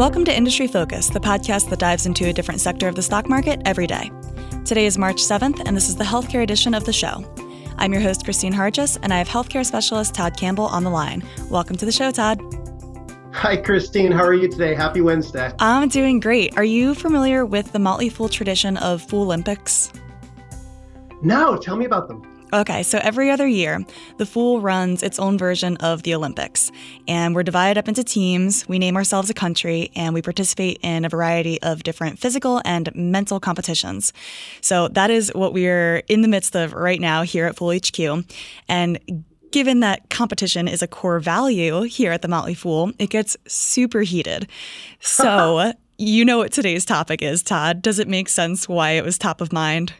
Welcome 0.00 0.24
to 0.24 0.34
Industry 0.34 0.66
Focus, 0.66 1.10
the 1.10 1.20
podcast 1.20 1.68
that 1.68 1.78
dives 1.78 2.06
into 2.06 2.24
a 2.24 2.32
different 2.32 2.62
sector 2.62 2.88
of 2.88 2.94
the 2.94 3.02
stock 3.02 3.28
market 3.28 3.60
every 3.66 3.86
day. 3.86 4.10
Today 4.64 4.86
is 4.86 4.96
March 4.96 5.16
7th, 5.16 5.62
and 5.66 5.76
this 5.76 5.90
is 5.90 5.96
the 5.96 6.04
healthcare 6.04 6.42
edition 6.42 6.72
of 6.72 6.86
the 6.86 6.92
show. 6.94 7.22
I'm 7.76 7.92
your 7.92 8.00
host, 8.00 8.24
Kristine 8.24 8.54
Harjes, 8.54 8.98
and 9.02 9.12
I 9.12 9.18
have 9.18 9.28
healthcare 9.28 9.62
specialist 9.62 10.14
Todd 10.14 10.38
Campbell 10.38 10.64
on 10.64 10.84
the 10.84 10.90
line. 10.90 11.22
Welcome 11.50 11.76
to 11.76 11.84
the 11.84 11.92
show, 11.92 12.10
Todd. 12.10 12.40
Hi, 13.34 13.58
Kristine. 13.58 14.10
How 14.10 14.24
are 14.24 14.32
you 14.32 14.48
today? 14.48 14.74
Happy 14.74 15.02
Wednesday. 15.02 15.52
I'm 15.58 15.90
doing 15.90 16.18
great. 16.18 16.56
Are 16.56 16.64
you 16.64 16.94
familiar 16.94 17.44
with 17.44 17.70
the 17.72 17.78
Motley 17.78 18.08
Fool 18.08 18.30
tradition 18.30 18.78
of 18.78 19.02
Fool 19.02 19.24
Olympics? 19.24 19.92
No, 21.20 21.58
tell 21.58 21.76
me 21.76 21.84
about 21.84 22.08
them. 22.08 22.22
Okay, 22.52 22.82
so 22.82 22.98
every 23.02 23.30
other 23.30 23.46
year, 23.46 23.84
the 24.16 24.26
Fool 24.26 24.60
runs 24.60 25.02
its 25.02 25.20
own 25.20 25.38
version 25.38 25.76
of 25.76 26.02
the 26.02 26.14
Olympics. 26.14 26.72
And 27.06 27.34
we're 27.34 27.44
divided 27.44 27.78
up 27.78 27.86
into 27.86 28.02
teams. 28.02 28.68
We 28.68 28.78
name 28.78 28.96
ourselves 28.96 29.30
a 29.30 29.34
country 29.34 29.92
and 29.94 30.14
we 30.14 30.22
participate 30.22 30.78
in 30.82 31.04
a 31.04 31.08
variety 31.08 31.62
of 31.62 31.84
different 31.84 32.18
physical 32.18 32.60
and 32.64 32.94
mental 32.94 33.38
competitions. 33.38 34.12
So 34.60 34.88
that 34.88 35.10
is 35.10 35.30
what 35.34 35.52
we're 35.52 35.98
in 36.08 36.22
the 36.22 36.28
midst 36.28 36.56
of 36.56 36.72
right 36.72 37.00
now 37.00 37.22
here 37.22 37.46
at 37.46 37.56
Fool 37.56 37.72
HQ. 37.72 38.24
And 38.68 39.24
given 39.52 39.80
that 39.80 40.10
competition 40.10 40.66
is 40.66 40.82
a 40.82 40.88
core 40.88 41.20
value 41.20 41.82
here 41.82 42.10
at 42.10 42.22
the 42.22 42.28
Motley 42.28 42.54
Fool, 42.54 42.92
it 42.98 43.10
gets 43.10 43.36
super 43.46 44.00
heated. 44.00 44.48
So, 45.00 45.72
you 45.98 46.24
know 46.24 46.38
what 46.38 46.52
today's 46.52 46.84
topic 46.84 47.22
is, 47.22 47.42
Todd. 47.42 47.82
Does 47.82 47.98
it 47.98 48.08
make 48.08 48.28
sense 48.28 48.68
why 48.68 48.92
it 48.92 49.04
was 49.04 49.18
top 49.18 49.40
of 49.40 49.52
mind? 49.52 49.92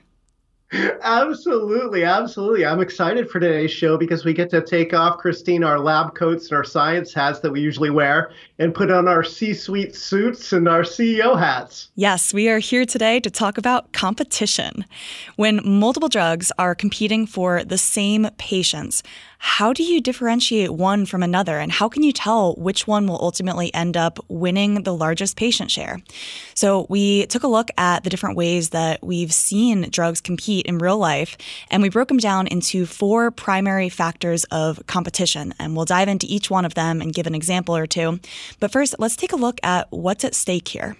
Absolutely, 0.73 2.05
absolutely. 2.05 2.65
I'm 2.65 2.81
excited 2.81 3.29
for 3.29 3.41
today's 3.41 3.73
show 3.73 3.97
because 3.97 4.25
we 4.25 4.33
get 4.33 4.51
to 4.51 4.63
take 4.63 4.95
off, 4.95 5.19
Kristine, 5.19 5.67
our 5.67 5.81
lab 5.81 6.15
coats 6.15 6.49
and 6.49 6.57
our 6.57 6.63
science 6.63 7.13
hats 7.13 7.41
that 7.41 7.51
we 7.51 7.61
usually 7.61 7.91
wear 7.91 8.31
and 8.59 8.73
put 8.73 8.91
on 8.91 9.09
our 9.09 9.25
C 9.25 9.53
suite 9.53 9.97
suits 9.97 10.53
and 10.53 10.69
our 10.69 10.83
CEO 10.83 11.37
hats. 11.37 11.91
Yes, 11.97 12.33
we 12.33 12.49
are 12.49 12.61
here 12.61 12.85
today 12.85 13.19
to 13.21 13.31
talk 13.31 13.59
about 13.59 13.93
competition. 13.93 14.85
When 15.35 15.61
multiple 15.65 16.09
drugs 16.09 16.53
are 16.57 16.77
competing 16.77 17.27
for 17.27 17.65
the 17.65 17.79
same 17.79 18.29
patients, 18.39 19.03
how 19.43 19.73
do 19.73 19.83
you 19.83 20.03
differentiate 20.03 20.71
one 20.71 21.07
from 21.07 21.23
another? 21.23 21.59
And 21.59 21.73
how 21.73 21.89
can 21.89 22.03
you 22.03 22.13
tell 22.13 22.55
which 22.57 22.87
one 22.87 23.07
will 23.07 23.19
ultimately 23.23 23.73
end 23.73 23.97
up 23.97 24.19
winning 24.29 24.83
the 24.83 24.95
largest 24.95 25.37
patient 25.37 25.71
share? 25.71 26.03
So, 26.55 26.87
we 26.91 27.25
took 27.27 27.43
a 27.43 27.49
look 27.49 27.71
at 27.79 28.05
the 28.05 28.11
different 28.11 28.37
ways 28.37 28.69
that 28.71 29.03
we've 29.03 29.33
seen 29.33 29.89
drugs 29.89 30.21
compete 30.21 30.67
in 30.67 30.77
real 30.77 30.99
life, 30.99 31.39
and 31.71 31.83
we 31.83 31.89
broke 31.89 32.09
them 32.09 32.19
down 32.19 32.49
into 32.49 32.85
four 32.85 33.31
primary 33.31 33.89
factors 33.89 34.45
of 34.45 34.87
competition. 34.87 35.55
And 35.59 35.75
we'll 35.75 35.87
dive 35.87 36.09
into 36.09 36.27
each 36.29 36.51
one 36.51 36.67
of 36.67 36.75
them 36.75 37.01
and 37.01 37.15
give 37.15 37.27
an 37.27 37.35
example 37.35 37.75
or 37.75 37.87
two. 37.87 38.21
But 38.61 38.71
first, 38.71 38.97
let's 38.99 39.17
take 39.17 39.33
a 39.33 39.37
look 39.37 39.59
at 39.63 39.87
what's 39.91 40.23
at 40.23 40.35
stake 40.35 40.69
here 40.69 40.97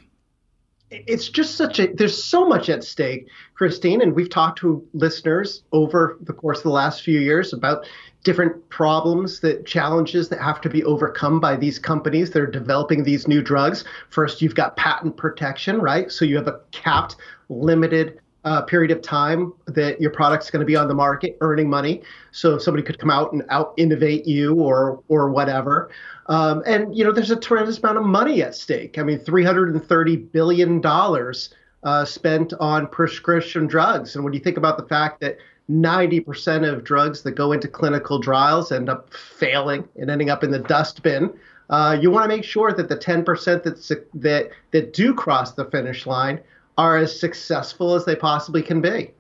it's 0.91 1.29
just 1.29 1.57
such 1.57 1.79
a 1.79 1.87
there's 1.95 2.23
so 2.23 2.47
much 2.47 2.69
at 2.69 2.83
stake 2.83 3.29
kristine 3.55 4.03
and 4.03 4.15
we've 4.15 4.31
talked 4.31 4.59
to 4.59 4.85
listeners 4.93 5.63
over 5.73 6.19
the 6.23 6.33
course 6.33 6.59
of 6.59 6.65
the 6.65 6.71
last 6.71 7.03
few 7.03 7.21
years 7.21 7.53
about 7.53 7.87
different 8.25 8.69
problems 8.69 9.41
that 9.41 9.65
challenges 9.65 10.29
that 10.29 10.41
have 10.41 10.61
to 10.61 10.69
be 10.69 10.85
overcome 10.85 11.41
by 11.41 11.57
these 11.57 11.79
companies 11.79 12.31
that 12.31 12.43
are 12.43 12.47
developing 12.47 13.03
these 13.03 13.27
new 13.27 13.41
drugs. 13.41 13.85
First 14.11 14.43
you've 14.43 14.55
got 14.55 14.77
patent 14.77 15.17
protection 15.17 15.81
right? 15.81 16.11
So 16.11 16.25
you 16.25 16.37
have 16.37 16.49
a 16.49 16.61
capped 16.73 17.17
limited 17.49 18.21
uh, 18.45 18.63
period 18.63 18.91
of 18.91 19.03
time 19.03 19.53
that 19.67 20.01
your 20.01 20.11
product's 20.11 20.51
going 20.51 20.61
to 20.61 20.67
be 20.67 20.77
on 20.77 20.89
the 20.89 20.95
market 20.95 21.37
earning 21.41 21.69
money. 21.69 22.03
So 22.33 22.59
somebody 22.59 22.83
could 22.83 22.99
come 22.99 23.11
out 23.11 23.33
and 23.33 23.45
out 23.51 23.75
innovate 23.77 24.27
you 24.27 24.55
or 24.55 25.03
or 25.09 25.31
whatever. 25.31 25.91
Um, 26.27 26.63
and 26.67 26.97
you 26.97 27.05
know 27.05 27.13
there's 27.13 27.31
a 27.31 27.37
tremendous 27.37 27.79
amount 27.79 27.99
of 27.99 28.05
money 28.05 28.43
at 28.43 28.55
stake. 28.55 28.99
I 28.99 29.03
mean 29.03 29.19
330 29.19 30.17
billion 30.17 30.81
dollars 30.81 31.55
uh, 31.83 32.05
spent 32.05 32.53
on 32.61 32.87
prescription 32.87 33.67
drugs. 33.67 34.15
And 34.15 34.25
when 34.25 34.33
you 34.33 34.41
think 34.41 34.57
about 34.57 34.77
the 34.77 34.85
fact 34.85 35.21
that 35.21 35.39
90% 35.71 36.69
of 36.69 36.83
drugs 36.83 37.23
that 37.23 37.33
go 37.33 37.53
into 37.53 37.69
clinical 37.69 38.21
trials 38.21 38.73
end 38.73 38.89
up 38.89 39.15
failing 39.15 39.89
and 39.97 40.11
ending 40.11 40.29
up 40.29 40.43
in 40.43 40.51
the 40.51 40.59
dustbin. 40.59 41.33
Uh, 41.69 41.97
you 42.01 42.11
want 42.11 42.29
to 42.29 42.37
make 42.37 42.45
sure 42.45 42.73
that 42.73 42.89
the 42.89 42.97
10% 42.97 43.63
that's, 43.63 43.93
that 44.13 44.51
that 44.73 44.93
do 44.93 45.15
cross 45.15 45.53
the 45.53 45.65
finish 45.67 46.05
line 46.07 46.41
are 46.81 46.97
as 46.97 47.21
successful 47.21 47.95
as 47.95 48.07
they 48.07 48.17
possibly 48.17 48.63
can 48.63 48.81
be. 48.81 49.11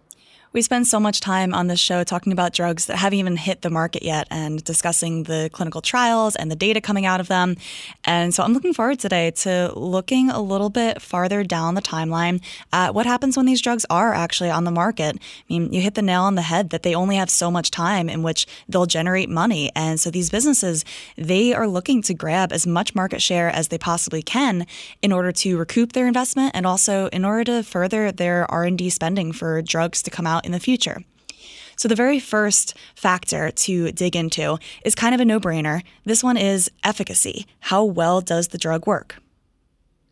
We 0.52 0.62
spend 0.62 0.88
so 0.88 0.98
much 0.98 1.20
time 1.20 1.54
on 1.54 1.68
this 1.68 1.78
show 1.78 2.02
talking 2.02 2.32
about 2.32 2.52
drugs 2.52 2.86
that 2.86 2.96
haven't 2.96 3.20
even 3.20 3.36
hit 3.36 3.62
the 3.62 3.70
market 3.70 4.02
yet 4.02 4.26
and 4.32 4.64
discussing 4.64 5.22
the 5.22 5.48
clinical 5.52 5.80
trials 5.80 6.34
and 6.34 6.50
the 6.50 6.56
data 6.56 6.80
coming 6.80 7.06
out 7.06 7.20
of 7.20 7.28
them. 7.28 7.56
And 8.04 8.34
so 8.34 8.42
I'm 8.42 8.52
looking 8.52 8.74
forward 8.74 8.98
today 8.98 9.30
to 9.30 9.72
looking 9.76 10.28
a 10.28 10.40
little 10.40 10.68
bit 10.68 11.00
farther 11.00 11.44
down 11.44 11.76
the 11.76 11.80
timeline 11.80 12.42
at 12.72 12.96
what 12.96 13.06
happens 13.06 13.36
when 13.36 13.46
these 13.46 13.60
drugs 13.60 13.86
are 13.90 14.12
actually 14.12 14.50
on 14.50 14.64
the 14.64 14.72
market. 14.72 15.14
I 15.14 15.20
mean, 15.48 15.72
you 15.72 15.80
hit 15.80 15.94
the 15.94 16.02
nail 16.02 16.22
on 16.22 16.34
the 16.34 16.42
head 16.42 16.70
that 16.70 16.82
they 16.82 16.96
only 16.96 17.14
have 17.14 17.30
so 17.30 17.48
much 17.48 17.70
time 17.70 18.08
in 18.08 18.24
which 18.24 18.44
they'll 18.68 18.86
generate 18.86 19.28
money. 19.28 19.70
And 19.76 20.00
so 20.00 20.10
these 20.10 20.30
businesses, 20.30 20.84
they 21.14 21.54
are 21.54 21.68
looking 21.68 22.02
to 22.02 22.12
grab 22.12 22.52
as 22.52 22.66
much 22.66 22.92
market 22.92 23.22
share 23.22 23.50
as 23.50 23.68
they 23.68 23.78
possibly 23.78 24.20
can 24.20 24.66
in 25.00 25.12
order 25.12 25.30
to 25.30 25.56
recoup 25.56 25.92
their 25.92 26.08
investment 26.08 26.50
and 26.56 26.66
also 26.66 27.06
in 27.12 27.24
order 27.24 27.44
to 27.44 27.62
further 27.62 28.10
their 28.10 28.50
R&D 28.50 28.90
spending 28.90 29.30
for 29.30 29.62
drugs 29.62 30.02
to 30.02 30.10
come 30.10 30.26
out 30.26 30.39
out 30.40 30.46
in 30.46 30.52
the 30.52 30.60
future. 30.60 31.02
So, 31.76 31.88
the 31.88 31.94
very 31.94 32.20
first 32.20 32.76
factor 32.94 33.50
to 33.50 33.92
dig 33.92 34.14
into 34.14 34.58
is 34.84 34.94
kind 34.94 35.14
of 35.14 35.20
a 35.20 35.24
no 35.24 35.40
brainer. 35.40 35.82
This 36.04 36.22
one 36.22 36.36
is 36.36 36.70
efficacy. 36.84 37.46
How 37.60 37.84
well 37.84 38.20
does 38.20 38.48
the 38.48 38.58
drug 38.58 38.86
work? 38.86 39.16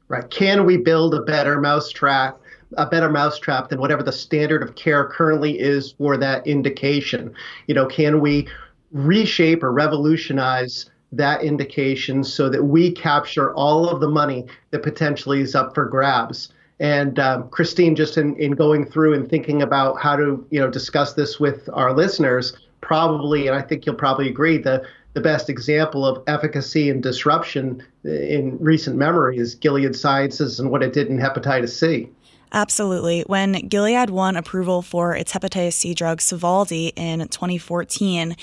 Right. 0.08 0.30
Can 0.30 0.64
we 0.64 0.78
build 0.78 1.14
a 1.14 1.22
better 1.22 1.60
mousetrap? 1.60 2.40
a 2.76 2.84
better 2.84 3.08
mousetrap 3.08 3.70
than 3.70 3.80
whatever 3.80 4.02
the 4.02 4.12
standard 4.12 4.62
of 4.62 4.74
care 4.74 5.06
currently 5.06 5.58
is 5.58 5.92
for 5.92 6.18
that 6.18 6.46
indication. 6.46 7.32
You 7.66 7.74
know, 7.74 7.86
can 7.86 8.20
we 8.20 8.46
reshape 8.92 9.62
or 9.62 9.72
revolutionize 9.72 10.90
that 11.12 11.40
indication 11.42 12.22
so 12.22 12.50
that 12.50 12.64
we 12.64 12.92
capture 12.92 13.54
all 13.54 13.88
of 13.88 14.00
the 14.00 14.08
money 14.10 14.44
that 14.70 14.82
potentially 14.82 15.40
is 15.40 15.54
up 15.54 15.74
for 15.74 15.86
grabs? 15.86 16.52
And 16.80 17.18
um, 17.18 17.48
Kristine, 17.48 17.96
just 17.96 18.16
in, 18.16 18.36
in 18.36 18.52
going 18.52 18.84
through 18.84 19.14
and 19.14 19.28
thinking 19.28 19.62
about 19.62 20.00
how 20.00 20.16
to 20.16 20.46
you 20.50 20.60
know 20.60 20.70
discuss 20.70 21.14
this 21.14 21.40
with 21.40 21.68
our 21.72 21.92
listeners, 21.92 22.56
probably, 22.80 23.48
and 23.48 23.56
I 23.56 23.62
think 23.62 23.84
you'll 23.84 23.96
probably 23.96 24.28
agree, 24.28 24.58
the 24.58 24.86
the 25.14 25.20
best 25.20 25.48
example 25.50 26.06
of 26.06 26.22
efficacy 26.28 26.90
and 26.90 27.02
disruption 27.02 27.82
in 28.04 28.56
recent 28.60 28.96
memory 28.96 29.38
is 29.38 29.54
Gilead 29.56 29.96
Sciences 29.96 30.60
and 30.60 30.70
what 30.70 30.82
it 30.82 30.92
did 30.92 31.08
in 31.08 31.18
hepatitis 31.18 31.70
C. 31.70 32.08
Absolutely. 32.52 33.22
When 33.22 33.52
Gilead 33.68 34.10
won 34.10 34.36
approval 34.36 34.82
for 34.82 35.14
its 35.14 35.32
hepatitis 35.32 35.74
C 35.74 35.92
drug 35.92 36.18
Sovaldi 36.18 36.92
in 36.96 37.20
2014, 37.20 38.36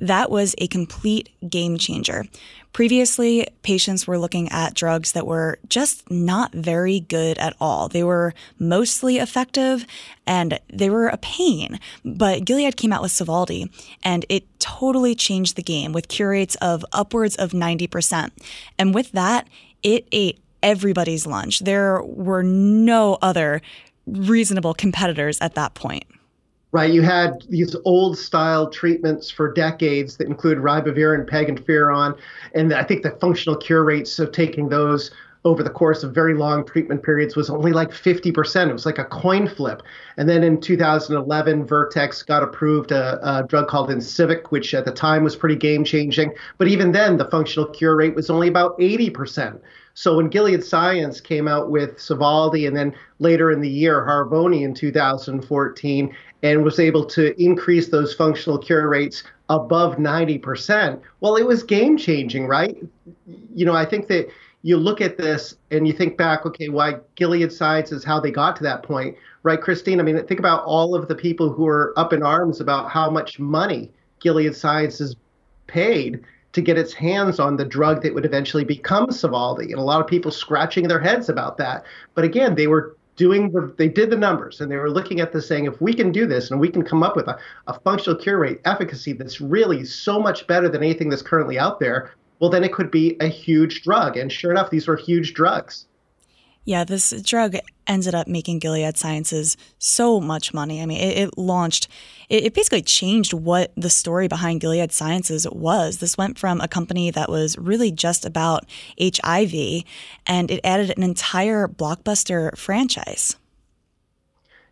that 0.00 0.30
was 0.30 0.54
a 0.58 0.66
complete 0.66 1.28
game 1.48 1.76
changer. 1.76 2.24
Previously, 2.72 3.46
patients 3.62 4.06
were 4.06 4.18
looking 4.18 4.48
at 4.48 4.74
drugs 4.74 5.12
that 5.12 5.26
were 5.26 5.58
just 5.68 6.10
not 6.10 6.52
very 6.52 7.00
good 7.00 7.36
at 7.38 7.54
all. 7.60 7.88
They 7.88 8.02
were 8.02 8.32
mostly 8.58 9.18
effective 9.18 9.84
and 10.26 10.58
they 10.72 10.88
were 10.88 11.08
a 11.08 11.18
pain. 11.18 11.78
But 12.04 12.44
Gilead 12.44 12.76
came 12.76 12.92
out 12.92 13.02
with 13.02 13.12
Sovaldi 13.12 13.68
and 14.02 14.24
it 14.28 14.44
totally 14.58 15.14
changed 15.14 15.56
the 15.56 15.62
game 15.62 15.92
with 15.92 16.08
cure 16.08 16.30
rates 16.30 16.54
of 16.56 16.84
upwards 16.92 17.36
of 17.36 17.50
90%. 17.50 18.30
And 18.78 18.94
with 18.94 19.12
that, 19.12 19.48
it 19.82 20.06
ate 20.12 20.40
everybody's 20.62 21.26
lunch. 21.26 21.58
There 21.60 22.02
were 22.02 22.42
no 22.42 23.18
other 23.20 23.60
reasonable 24.06 24.74
competitors 24.74 25.40
at 25.40 25.54
that 25.56 25.74
point 25.74 26.04
right? 26.72 26.92
You 26.92 27.02
had 27.02 27.44
these 27.48 27.74
old 27.84 28.16
style 28.16 28.70
treatments 28.70 29.30
for 29.30 29.52
decades 29.52 30.16
that 30.16 30.28
include 30.28 30.58
ribavirin, 30.58 31.26
peg, 31.26 31.48
and 32.54 32.72
I 32.72 32.84
think 32.84 33.02
the 33.02 33.16
functional 33.20 33.56
cure 33.56 33.84
rates 33.84 34.18
of 34.18 34.32
taking 34.32 34.68
those 34.68 35.10
over 35.44 35.62
the 35.62 35.70
course 35.70 36.02
of 36.02 36.14
very 36.14 36.34
long 36.34 36.66
treatment 36.66 37.02
periods 37.02 37.34
was 37.34 37.48
only 37.48 37.72
like 37.72 37.90
50%. 37.90 38.68
It 38.68 38.72
was 38.72 38.84
like 38.84 38.98
a 38.98 39.04
coin 39.06 39.48
flip. 39.48 39.82
And 40.18 40.28
then 40.28 40.44
in 40.44 40.60
2011, 40.60 41.64
Vertex 41.64 42.22
got 42.22 42.42
approved 42.42 42.92
a, 42.92 43.18
a 43.22 43.46
drug 43.46 43.66
called 43.66 43.88
Incivek, 43.88 44.48
which 44.48 44.74
at 44.74 44.84
the 44.84 44.92
time 44.92 45.24
was 45.24 45.36
pretty 45.36 45.56
game 45.56 45.82
changing. 45.82 46.34
But 46.58 46.68
even 46.68 46.92
then, 46.92 47.16
the 47.16 47.24
functional 47.30 47.68
cure 47.70 47.96
rate 47.96 48.14
was 48.14 48.28
only 48.28 48.48
about 48.48 48.78
80%. 48.78 49.58
So 49.94 50.16
when 50.16 50.28
Gilead 50.28 50.62
Science 50.62 51.20
came 51.20 51.48
out 51.48 51.70
with 51.70 51.96
Sovaldi 51.96 52.66
and 52.66 52.76
then 52.76 52.94
later 53.18 53.50
in 53.50 53.60
the 53.60 53.68
year 53.68 54.06
Harvoni 54.06 54.62
in 54.62 54.74
2014 54.74 56.16
and 56.42 56.64
was 56.64 56.78
able 56.78 57.04
to 57.04 57.40
increase 57.42 57.88
those 57.88 58.14
functional 58.14 58.58
cure 58.58 58.88
rates 58.88 59.22
above 59.48 59.96
90%, 59.96 61.00
well, 61.20 61.36
it 61.36 61.46
was 61.46 61.62
game 61.62 61.96
changing, 61.96 62.46
right? 62.46 62.76
You 63.54 63.66
know, 63.66 63.74
I 63.74 63.84
think 63.84 64.06
that 64.08 64.28
you 64.62 64.76
look 64.76 65.00
at 65.00 65.16
this 65.16 65.56
and 65.70 65.86
you 65.86 65.92
think 65.92 66.16
back, 66.16 66.44
okay, 66.46 66.68
why 66.68 66.96
Gilead 67.14 67.52
Sciences, 67.52 68.04
how 68.04 68.20
they 68.20 68.30
got 68.30 68.56
to 68.56 68.62
that 68.62 68.82
point, 68.82 69.16
right, 69.42 69.60
Christine? 69.60 70.00
I 70.00 70.02
mean, 70.02 70.22
think 70.26 70.40
about 70.40 70.64
all 70.64 70.94
of 70.94 71.08
the 71.08 71.14
people 71.14 71.50
who 71.50 71.66
are 71.66 71.92
up 71.96 72.12
in 72.12 72.22
arms 72.22 72.60
about 72.60 72.90
how 72.90 73.10
much 73.10 73.38
money 73.38 73.90
Gilead 74.20 74.54
Sciences 74.54 75.16
paid 75.66 76.20
to 76.52 76.60
get 76.60 76.76
its 76.76 76.92
hands 76.92 77.38
on 77.38 77.56
the 77.56 77.64
drug 77.64 78.02
that 78.02 78.12
would 78.12 78.24
eventually 78.24 78.64
become 78.64 79.06
Sovaldi. 79.06 79.70
And 79.70 79.78
a 79.78 79.82
lot 79.82 80.00
of 80.00 80.06
people 80.06 80.30
scratching 80.30 80.88
their 80.88 80.98
heads 81.00 81.28
about 81.28 81.56
that. 81.58 81.84
But 82.14 82.24
again, 82.24 82.54
they 82.54 82.66
were 82.66 82.96
doing 83.20 83.52
the 83.52 83.74
they 83.76 83.86
did 83.86 84.08
the 84.08 84.16
numbers 84.16 84.62
and 84.62 84.72
they 84.72 84.78
were 84.78 84.90
looking 84.90 85.20
at 85.20 85.30
this 85.30 85.46
saying 85.46 85.66
if 85.66 85.78
we 85.78 85.92
can 85.92 86.10
do 86.10 86.26
this 86.26 86.50
and 86.50 86.58
we 86.58 86.70
can 86.70 86.82
come 86.82 87.02
up 87.02 87.14
with 87.16 87.28
a, 87.28 87.38
a 87.66 87.78
functional 87.80 88.18
cure 88.18 88.38
rate 88.38 88.62
efficacy 88.64 89.12
that's 89.12 89.42
really 89.42 89.84
so 89.84 90.18
much 90.18 90.46
better 90.46 90.70
than 90.70 90.82
anything 90.82 91.10
that's 91.10 91.20
currently 91.20 91.58
out 91.58 91.78
there 91.78 92.14
well 92.38 92.48
then 92.48 92.64
it 92.64 92.72
could 92.72 92.90
be 92.90 93.18
a 93.20 93.26
huge 93.26 93.82
drug. 93.82 94.16
And 94.16 94.32
sure 94.32 94.50
enough 94.50 94.70
these 94.70 94.88
were 94.88 94.96
huge 94.96 95.34
drugs 95.34 95.84
yeah, 96.64 96.84
this 96.84 97.10
drug 97.22 97.56
ended 97.86 98.14
up 98.14 98.28
making 98.28 98.58
Gilead 98.58 98.96
Sciences 98.96 99.56
so 99.78 100.20
much 100.20 100.54
money. 100.54 100.82
I 100.82 100.86
mean, 100.86 101.00
it, 101.00 101.18
it 101.18 101.38
launched, 101.38 101.88
it, 102.28 102.44
it, 102.44 102.54
basically 102.54 102.82
changed 102.82 103.32
what 103.32 103.72
the 103.76 103.90
story 103.90 104.28
behind 104.28 104.60
Gilead 104.60 104.92
Sciences 104.92 105.48
was. 105.50 105.98
This 105.98 106.18
went 106.18 106.38
from 106.38 106.60
a 106.60 106.68
company 106.68 107.10
that 107.10 107.28
was 107.28 107.58
really 107.58 107.90
just 107.90 108.24
about 108.24 108.66
HIV, 109.00 109.84
and 110.26 110.50
it 110.50 110.60
added 110.62 110.92
an 110.96 111.02
entire 111.02 111.66
blockbuster 111.66 112.56
franchise. 112.56 113.36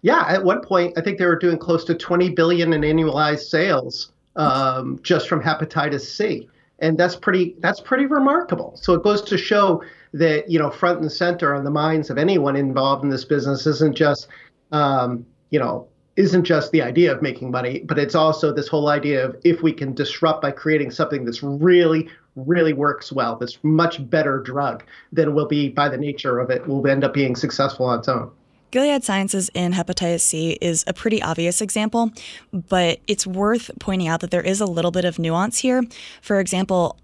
Yeah, 0.02 0.24
at 0.28 0.44
one 0.44 0.60
point, 0.60 0.96
I 0.96 1.00
think 1.00 1.18
they 1.18 1.26
were 1.26 1.38
doing 1.38 1.58
close 1.58 1.84
to 1.86 1.94
20 1.94 2.30
billion 2.30 2.72
in 2.72 2.82
annualized 2.82 3.48
sales 3.48 4.12
um, 4.36 5.00
just 5.02 5.28
from 5.28 5.42
hepatitis 5.42 6.02
C 6.02 6.48
and 6.78 6.98
that's 6.98 7.16
pretty 7.16 7.56
that's 7.60 7.80
pretty 7.80 8.06
remarkable. 8.06 8.76
So 8.76 8.94
it 8.94 9.02
goes 9.02 9.22
to 9.22 9.38
show 9.38 9.82
that 10.14 10.50
you 10.50 10.58
know 10.58 10.70
front 10.70 11.00
and 11.00 11.10
center 11.10 11.54
on 11.54 11.64
the 11.64 11.70
minds 11.70 12.10
of 12.10 12.18
anyone 12.18 12.56
involved 12.56 13.04
in 13.04 13.10
this 13.10 13.24
business 13.24 13.66
isn't 13.66 13.96
just 13.96 14.28
um, 14.72 15.26
you 15.50 15.58
know 15.58 15.88
isn't 16.16 16.44
just 16.44 16.72
the 16.72 16.82
idea 16.82 17.14
of 17.14 17.22
making 17.22 17.50
money, 17.50 17.80
but 17.86 17.96
it's 17.96 18.16
also 18.16 18.52
this 18.52 18.66
whole 18.66 18.88
idea 18.88 19.24
of 19.24 19.36
if 19.44 19.62
we 19.62 19.72
can 19.72 19.94
disrupt 19.94 20.42
by 20.42 20.50
creating 20.50 20.90
something 20.90 21.24
that's 21.24 21.42
really 21.42 22.08
really 22.46 22.72
works 22.72 23.12
well, 23.12 23.36
that's 23.36 23.58
much 23.64 24.08
better 24.10 24.38
drug, 24.40 24.84
then 25.12 25.34
will 25.34 25.46
be 25.46 25.68
by 25.68 25.88
the 25.88 25.96
nature 25.96 26.38
of 26.38 26.50
it 26.50 26.66
will 26.66 26.86
end 26.86 27.02
up 27.02 27.12
being 27.12 27.34
successful 27.34 27.86
on 27.86 27.98
its 27.98 28.08
own. 28.08 28.30
Gilead 28.70 29.02
Sciences 29.02 29.50
in 29.54 29.72
hepatitis 29.72 30.20
C 30.20 30.58
is 30.60 30.84
a 30.86 30.92
pretty 30.92 31.22
obvious 31.22 31.60
example, 31.60 32.10
but 32.52 33.00
it's 33.06 33.26
worth 33.26 33.70
pointing 33.80 34.08
out 34.08 34.20
that 34.20 34.30
there 34.30 34.42
is 34.42 34.60
a 34.60 34.66
little 34.66 34.90
bit 34.90 35.04
of 35.04 35.18
nuance 35.18 35.58
here. 35.58 35.82
For 36.20 36.38
example, 36.38 36.98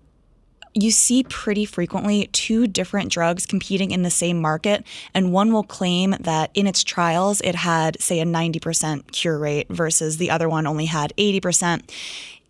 you 0.75 0.91
see 0.91 1.23
pretty 1.23 1.65
frequently 1.65 2.27
two 2.33 2.67
different 2.67 3.11
drugs 3.11 3.47
competing 3.47 3.93
in 3.93 4.03
the 4.03 4.11
same 4.11 4.41
market, 4.41 4.85
and 5.15 5.33
one 5.33 5.53
will 5.53 5.63
claim 5.63 6.17
that 6.21 6.51
in 6.53 6.67
its 6.67 6.83
trials 6.83 7.41
it 7.43 7.55
had, 7.55 8.01
say, 8.01 8.21
a 8.21 8.25
90% 8.25 9.13
cure 9.13 9.39
rate 9.39 9.69
versus 9.71 10.17
the 10.17 10.31
other 10.31 10.49
one 10.49 10.67
only 10.67 10.87
had 10.87 11.13
80% 11.17 11.89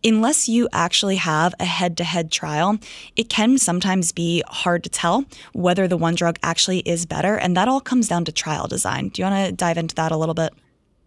unless 0.05 0.49
you 0.49 0.69
actually 0.73 1.17
have 1.17 1.55
a 1.59 1.65
head 1.65 1.97
to 1.97 2.05
head 2.05 2.31
trial, 2.31 2.79
it 3.17 3.29
can 3.29 3.59
sometimes 3.59 4.13
be 4.13 4.43
hard 4.47 4.85
to 4.85 4.91
tell 4.91 5.25
whether 5.53 5.89
the 5.89 5.97
one 5.97 6.15
drug 6.15 6.39
actually 6.43 6.81
is 6.81 7.07
better. 7.07 7.37
And 7.37 7.57
that 7.57 7.69
all 7.69 7.81
comes 7.81 8.09
down 8.09 8.25
to 8.27 8.33
trial 8.33 8.69
design. 8.69 9.09
Do 9.09 9.23
you 9.23 9.29
want 9.29 9.47
to 9.47 9.53
dive 9.53 9.79
into 9.79 9.95
that 9.95 10.13
a 10.13 10.17
little 10.17 10.35
bit? 10.35 10.53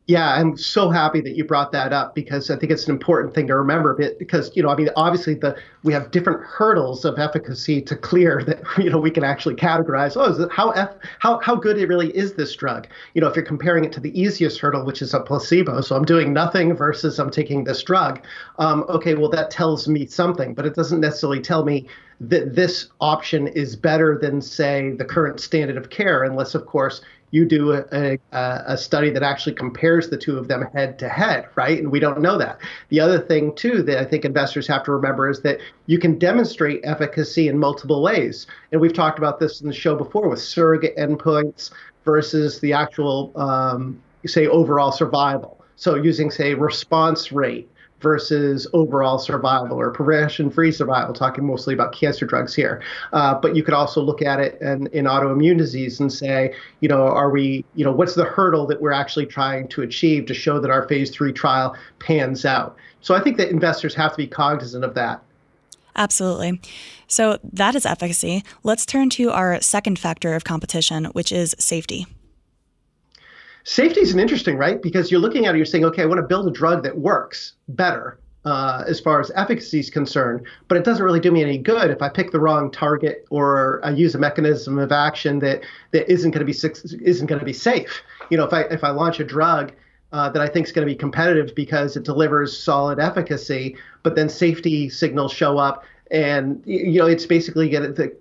Yeah, 0.07 0.35
I'm 0.35 0.55
so 0.55 0.89
happy 0.89 1.19
that 1.19 1.35
you 1.35 1.43
brought 1.43 1.73
that 1.73 1.91
up 1.91 2.15
because 2.15 2.49
I 2.49 2.55
think 2.55 2.71
it's 2.71 2.85
an 2.85 2.91
important 2.91 3.33
thing 3.35 3.45
to 3.47 3.55
remember. 3.57 3.93
Because 4.17 4.55
you 4.55 4.63
know, 4.63 4.69
I 4.69 4.75
mean, 4.77 4.89
obviously 4.95 5.33
the 5.33 5.57
we 5.83 5.91
have 5.91 6.11
different 6.11 6.41
hurdles 6.43 7.03
of 7.03 7.19
efficacy 7.19 7.81
to 7.81 7.95
clear 7.97 8.41
that 8.47 8.61
you 8.77 8.89
know 8.89 8.99
we 8.99 9.11
can 9.11 9.25
actually 9.25 9.55
categorize. 9.55 10.15
Oh, 10.15 10.31
is 10.31 10.39
it, 10.39 10.49
how 10.49 10.71
how 11.19 11.39
how 11.39 11.55
good 11.55 11.77
it 11.77 11.87
really 11.89 12.15
is 12.15 12.33
this 12.35 12.55
drug? 12.55 12.87
You 13.15 13.21
know, 13.21 13.27
if 13.27 13.35
you're 13.35 13.43
comparing 13.43 13.83
it 13.83 13.91
to 13.93 13.99
the 13.99 14.17
easiest 14.17 14.61
hurdle, 14.61 14.85
which 14.85 15.01
is 15.01 15.13
a 15.13 15.19
placebo, 15.19 15.81
so 15.81 15.97
I'm 15.97 16.05
doing 16.05 16.31
nothing 16.31 16.73
versus 16.73 17.19
I'm 17.19 17.29
taking 17.29 17.65
this 17.65 17.83
drug. 17.83 18.21
Um, 18.59 18.85
okay, 18.87 19.15
well 19.15 19.29
that 19.31 19.51
tells 19.51 19.89
me 19.89 20.05
something, 20.05 20.53
but 20.53 20.65
it 20.65 20.73
doesn't 20.73 21.01
necessarily 21.01 21.41
tell 21.41 21.65
me 21.65 21.85
that 22.19 22.55
this 22.55 22.87
option 22.99 23.47
is 23.47 23.75
better 23.75 24.17
than 24.19 24.41
say 24.41 24.91
the 24.91 25.05
current 25.05 25.39
standard 25.39 25.77
of 25.77 25.89
care, 25.89 26.23
unless 26.23 26.55
of 26.55 26.65
course 26.65 27.01
you 27.31 27.45
do 27.45 27.73
a, 27.73 27.83
a, 27.91 28.19
a, 28.31 28.77
study 28.77 29.09
that 29.09 29.21
actually 29.21 29.53
compares 29.53 30.09
the 30.09 30.17
two 30.17 30.37
of 30.37 30.47
them 30.47 30.65
head 30.73 30.97
to 30.99 31.09
head, 31.09 31.45
right? 31.55 31.77
And 31.79 31.91
we 31.91 31.99
don't 31.99 32.21
know 32.21 32.37
that. 32.37 32.59
The 32.87 33.01
other 33.01 33.19
thing, 33.19 33.53
too, 33.53 33.83
that 33.83 33.97
I 33.97 34.05
think 34.05 34.23
investors 34.23 34.65
have 34.67 34.83
to 34.85 34.93
remember 34.93 35.29
is 35.29 35.41
that 35.41 35.59
you 35.87 35.99
can 35.99 36.17
demonstrate 36.17 36.79
efficacy 36.85 37.49
in 37.49 37.57
multiple 37.57 38.01
ways. 38.01 38.47
And 38.71 38.79
we've 38.79 38.93
talked 38.93 39.17
about 39.17 39.39
this 39.39 39.59
in 39.59 39.67
the 39.67 39.73
show 39.73 39.93
before 39.95 40.29
with 40.29 40.39
surrogate 40.39 40.95
endpoints 40.95 41.71
versus 42.05 42.61
the 42.61 42.71
actual, 42.71 43.33
um, 43.35 44.01
say, 44.25 44.47
overall 44.47 44.93
survival. 44.93 45.61
So 45.75 45.95
using, 45.95 46.31
say, 46.31 46.53
response 46.53 47.33
rate 47.33 47.69
versus 48.01 48.67
overall 48.73 49.17
survival 49.17 49.77
or 49.79 49.91
progression 49.91 50.49
free 50.49 50.71
survival, 50.71 51.13
talking 51.13 51.45
mostly 51.45 51.73
about 51.73 51.93
cancer 51.93 52.25
drugs 52.25 52.53
here. 52.53 52.81
Uh, 53.13 53.33
but 53.33 53.55
you 53.55 53.63
could 53.63 53.73
also 53.73 54.01
look 54.01 54.21
at 54.21 54.39
it 54.39 54.61
in, 54.61 54.87
in 54.87 55.05
autoimmune 55.05 55.57
disease 55.57 55.99
and 55.99 56.11
say, 56.11 56.53
you 56.81 56.89
know, 56.89 57.03
are 57.03 57.29
we, 57.29 57.65
you 57.75 57.83
know, 57.83 57.91
what's 57.91 58.15
the 58.15 58.25
hurdle 58.25 58.67
that 58.67 58.81
we're 58.81 58.91
actually 58.91 59.25
trying 59.25 59.67
to 59.69 59.81
achieve 59.81 60.25
to 60.27 60.33
show 60.33 60.59
that 60.59 60.69
our 60.69 60.87
phase 60.87 61.09
three 61.09 61.33
trial 61.33 61.75
pans 61.99 62.45
out? 62.45 62.75
So 63.01 63.15
I 63.15 63.21
think 63.21 63.37
that 63.37 63.49
investors 63.49 63.95
have 63.95 64.11
to 64.11 64.17
be 64.17 64.27
cognizant 64.27 64.83
of 64.83 64.93
that. 64.95 65.21
Absolutely. 65.95 66.61
So 67.07 67.39
that 67.53 67.73
is 67.73 67.85
efficacy. 67.85 68.43
Let's 68.63 68.85
turn 68.85 69.09
to 69.11 69.31
our 69.31 69.59
second 69.61 69.97
factor 69.97 70.35
of 70.35 70.43
competition, 70.43 71.05
which 71.05 71.31
is 71.31 71.55
safety. 71.57 72.05
Safety 73.67 73.99
is 73.99 74.13
an 74.13 74.19
interesting, 74.21 74.55
right? 74.55 74.81
Because 74.81 75.11
you're 75.11 75.19
looking 75.19 75.45
at 75.45 75.53
it, 75.53 75.57
you're 75.57 75.65
saying, 75.65 75.83
okay, 75.83 76.01
I 76.01 76.05
want 76.05 76.19
to 76.19 76.25
build 76.25 76.47
a 76.47 76.51
drug 76.51 76.83
that 76.83 76.97
works 76.97 77.51
better 77.67 78.17
uh, 78.45 78.85
as 78.87 79.01
far 79.01 79.19
as 79.19 79.29
efficacy 79.35 79.79
is 79.79 79.89
concerned, 79.89 80.47
but 80.69 80.77
it 80.77 80.85
doesn't 80.85 81.03
really 81.03 81.19
do 81.19 81.31
me 81.31 81.43
any 81.43 81.57
good 81.57 81.91
if 81.91 82.01
I 82.01 82.07
pick 82.07 82.31
the 82.31 82.39
wrong 82.39 82.71
target 82.71 83.25
or 83.29 83.81
I 83.83 83.89
use 83.89 84.15
a 84.15 84.19
mechanism 84.19 84.79
of 84.79 84.93
action 84.93 85.39
that 85.39 85.65
that 85.91 86.09
isn't 86.09 86.31
going 86.31 86.45
to 86.45 86.49
be 86.49 86.57
isn't 87.05 87.27
going 87.27 87.39
to 87.39 87.45
be 87.45 87.51
safe. 87.51 88.03
You 88.29 88.37
know, 88.37 88.45
if 88.45 88.53
I 88.53 88.61
if 88.61 88.85
I 88.85 88.91
launch 88.91 89.19
a 89.19 89.25
drug 89.25 89.73
uh, 90.13 90.29
that 90.29 90.41
I 90.41 90.47
think 90.47 90.67
is 90.67 90.71
going 90.71 90.87
to 90.87 90.93
be 90.93 90.97
competitive 90.97 91.53
because 91.53 91.97
it 91.97 92.03
delivers 92.03 92.57
solid 92.57 92.99
efficacy, 92.99 93.75
but 94.01 94.15
then 94.15 94.29
safety 94.29 94.87
signals 94.87 95.33
show 95.33 95.57
up 95.57 95.83
and 96.11 96.61
you 96.65 96.99
know 96.99 97.05
it's 97.05 97.25
basically 97.25 97.69
going 97.69 97.93
to 97.95 98.11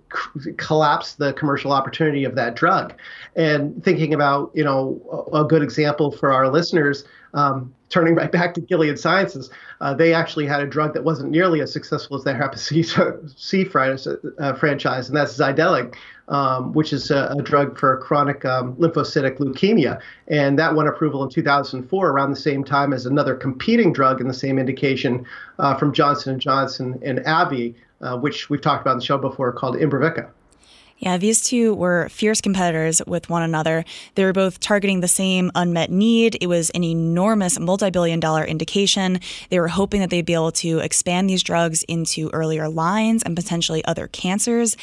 collapse 0.57 1.15
the 1.15 1.33
commercial 1.33 1.71
opportunity 1.71 2.23
of 2.23 2.35
that 2.35 2.55
drug. 2.55 2.93
And 3.35 3.83
thinking 3.83 4.13
about 4.13 4.51
you 4.53 4.63
know 4.63 5.27
a, 5.33 5.43
good 5.43 5.61
example 5.61 6.11
for 6.11 6.33
our 6.33 6.49
listeners 6.49 7.03
um, 7.37 7.73
turning 7.89 8.15
right 8.15 8.31
back 8.31 8.53
to 8.53 8.61
gilead 8.61 8.99
sciences 8.99 9.49
uh, 9.79 9.93
they 9.93 10.13
actually 10.13 10.45
had 10.45 10.59
a 10.59 10.65
drug 10.67 10.93
that 10.93 11.03
wasn't 11.03 11.29
nearly 11.29 11.61
as 11.61 11.71
successful 11.71 12.17
as 12.17 12.23
their 12.23 12.35
hep 12.35 12.57
c, 12.57 12.83
uh, 14.39 14.53
franchise 14.55 15.07
and 15.07 15.15
that's 15.15 15.37
Zydelig, 15.37 15.95
um, 16.27 16.73
which 16.73 16.91
is 16.91 17.11
a, 17.11 17.33
a, 17.37 17.41
drug 17.41 17.77
for 17.77 17.95
chronic 17.97 18.43
um, 18.43 18.75
lymphocytic 18.75 19.37
leukemia 19.37 20.01
and 20.27 20.59
that 20.59 20.75
won 20.75 20.87
approval 20.87 21.23
in 21.23 21.29
2004 21.29 22.09
around 22.09 22.31
the 22.31 22.35
same 22.35 22.63
time 22.63 22.91
as 22.91 23.05
another 23.05 23.35
competing 23.35 23.93
drug 23.93 24.19
in 24.19 24.27
the 24.27 24.33
same 24.33 24.59
indication 24.59 25.25
uh, 25.59 25.75
from 25.75 25.93
johnson 25.93 26.37
& 26.39 26.39
johnson 26.39 26.99
and 27.03 27.19
AbbVie 27.19 27.75
uh, 28.01 28.17
which 28.17 28.49
we've 28.49 28.61
talked 28.61 28.81
about 28.81 28.93
in 28.93 28.99
the 28.99 29.05
show 29.05 29.17
before, 29.17 29.51
called 29.51 29.75
Imbruvica. 29.75 30.29
Yeah, 30.99 31.17
these 31.17 31.41
two 31.41 31.75
were 31.75 32.09
fierce 32.09 32.41
competitors 32.41 33.01
with 33.05 33.29
one 33.29 33.43
another. 33.43 33.85
They 34.15 34.23
were 34.23 34.33
both 34.33 34.59
targeting 34.59 35.01
the 35.01 35.07
same 35.07 35.51
unmet 35.53 35.91
need. 35.91 36.37
It 36.41 36.47
was 36.47 36.71
an 36.71 36.83
enormous 36.83 37.59
multi 37.59 37.91
billion 37.91 38.19
dollar 38.19 38.43
indication. 38.43 39.19
They 39.49 39.59
were 39.59 39.67
hoping 39.67 40.01
that 40.01 40.09
they'd 40.09 40.25
be 40.25 40.33
able 40.33 40.51
to 40.53 40.79
expand 40.79 41.29
these 41.29 41.43
drugs 41.43 41.83
into 41.83 42.29
earlier 42.33 42.67
lines 42.67 43.21
and 43.23 43.35
potentially 43.35 43.85
other 43.85 44.07
cancers. 44.07 44.75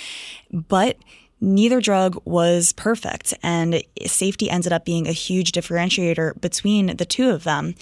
But 0.52 0.97
neither 1.40 1.80
drug 1.80 2.20
was 2.24 2.72
perfect, 2.72 3.34
and 3.42 3.82
safety 4.06 4.50
ended 4.50 4.72
up 4.72 4.84
being 4.84 5.06
a 5.06 5.12
huge 5.12 5.52
differentiator 5.52 6.40
between 6.40 6.96
the 6.96 7.04
two 7.04 7.30
of 7.30 7.44
them. 7.44 7.74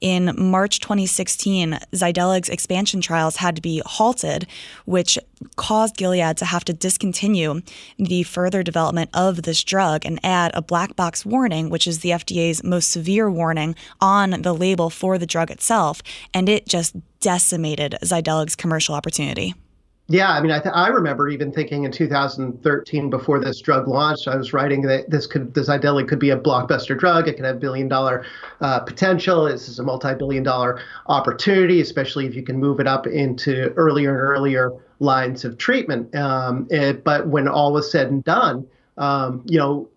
In 0.00 0.34
March 0.36 0.80
2016, 0.80 1.78
Zydelig's 1.92 2.48
expansion 2.48 3.00
trials 3.00 3.36
had 3.36 3.56
to 3.56 3.62
be 3.62 3.82
halted, 3.84 4.46
which 4.84 5.18
caused 5.56 5.96
Gilead 5.96 6.36
to 6.38 6.44
have 6.44 6.64
to 6.64 6.72
discontinue 6.72 7.60
the 7.98 8.22
further 8.22 8.62
development 8.62 9.10
of 9.14 9.42
this 9.42 9.62
drug 9.62 10.04
and 10.04 10.18
add 10.22 10.50
a 10.54 10.62
black 10.62 10.96
box 10.96 11.24
warning, 11.24 11.70
which 11.70 11.86
is 11.86 12.00
the 12.00 12.10
FDA's 12.10 12.64
most 12.64 12.90
severe 12.90 13.30
warning 13.30 13.74
on 14.00 14.42
the 14.42 14.54
label 14.54 14.90
for 14.90 15.18
the 15.18 15.26
drug 15.26 15.50
itself, 15.50 16.02
and 16.32 16.48
it 16.48 16.66
just 16.66 16.96
decimated 17.20 17.96
Zydelig's 18.02 18.56
commercial 18.56 18.94
opportunity. 18.94 19.54
Yeah, 20.06 20.30
I 20.30 20.42
mean, 20.42 20.50
I, 20.50 20.58
th- 20.58 20.74
I 20.74 20.88
remember 20.88 21.30
even 21.30 21.50
thinking 21.50 21.84
in 21.84 21.90
2013, 21.92 23.08
before 23.08 23.40
this 23.40 23.58
drug 23.62 23.88
launched, 23.88 24.28
I 24.28 24.36
was 24.36 24.52
writing 24.52 24.82
that 24.82 25.08
this 25.08 25.26
could, 25.26 25.54
this 25.54 25.70
Zydelig 25.70 26.08
could 26.08 26.18
be 26.18 26.28
a 26.28 26.36
blockbuster 26.36 26.98
drug. 26.98 27.26
It 27.26 27.36
could 27.36 27.46
have 27.46 27.58
billion 27.58 27.88
dollar 27.88 28.26
uh, 28.60 28.80
potential. 28.80 29.44
This 29.46 29.66
is 29.66 29.78
a 29.78 29.82
multi-billion 29.82 30.42
dollar 30.42 30.82
opportunity, 31.06 31.80
especially 31.80 32.26
if 32.26 32.34
you 32.34 32.42
can 32.42 32.58
move 32.58 32.80
it 32.80 32.86
up 32.86 33.06
into 33.06 33.72
earlier 33.76 34.10
and 34.10 34.20
earlier 34.20 34.72
lines 34.98 35.42
of 35.42 35.56
treatment. 35.56 36.14
Um, 36.14 36.68
it, 36.70 37.02
but 37.02 37.26
when 37.26 37.48
all 37.48 37.72
was 37.72 37.90
said 37.90 38.10
and 38.10 38.22
done, 38.22 38.66
um, 38.98 39.42
you 39.46 39.58
know, 39.58 39.88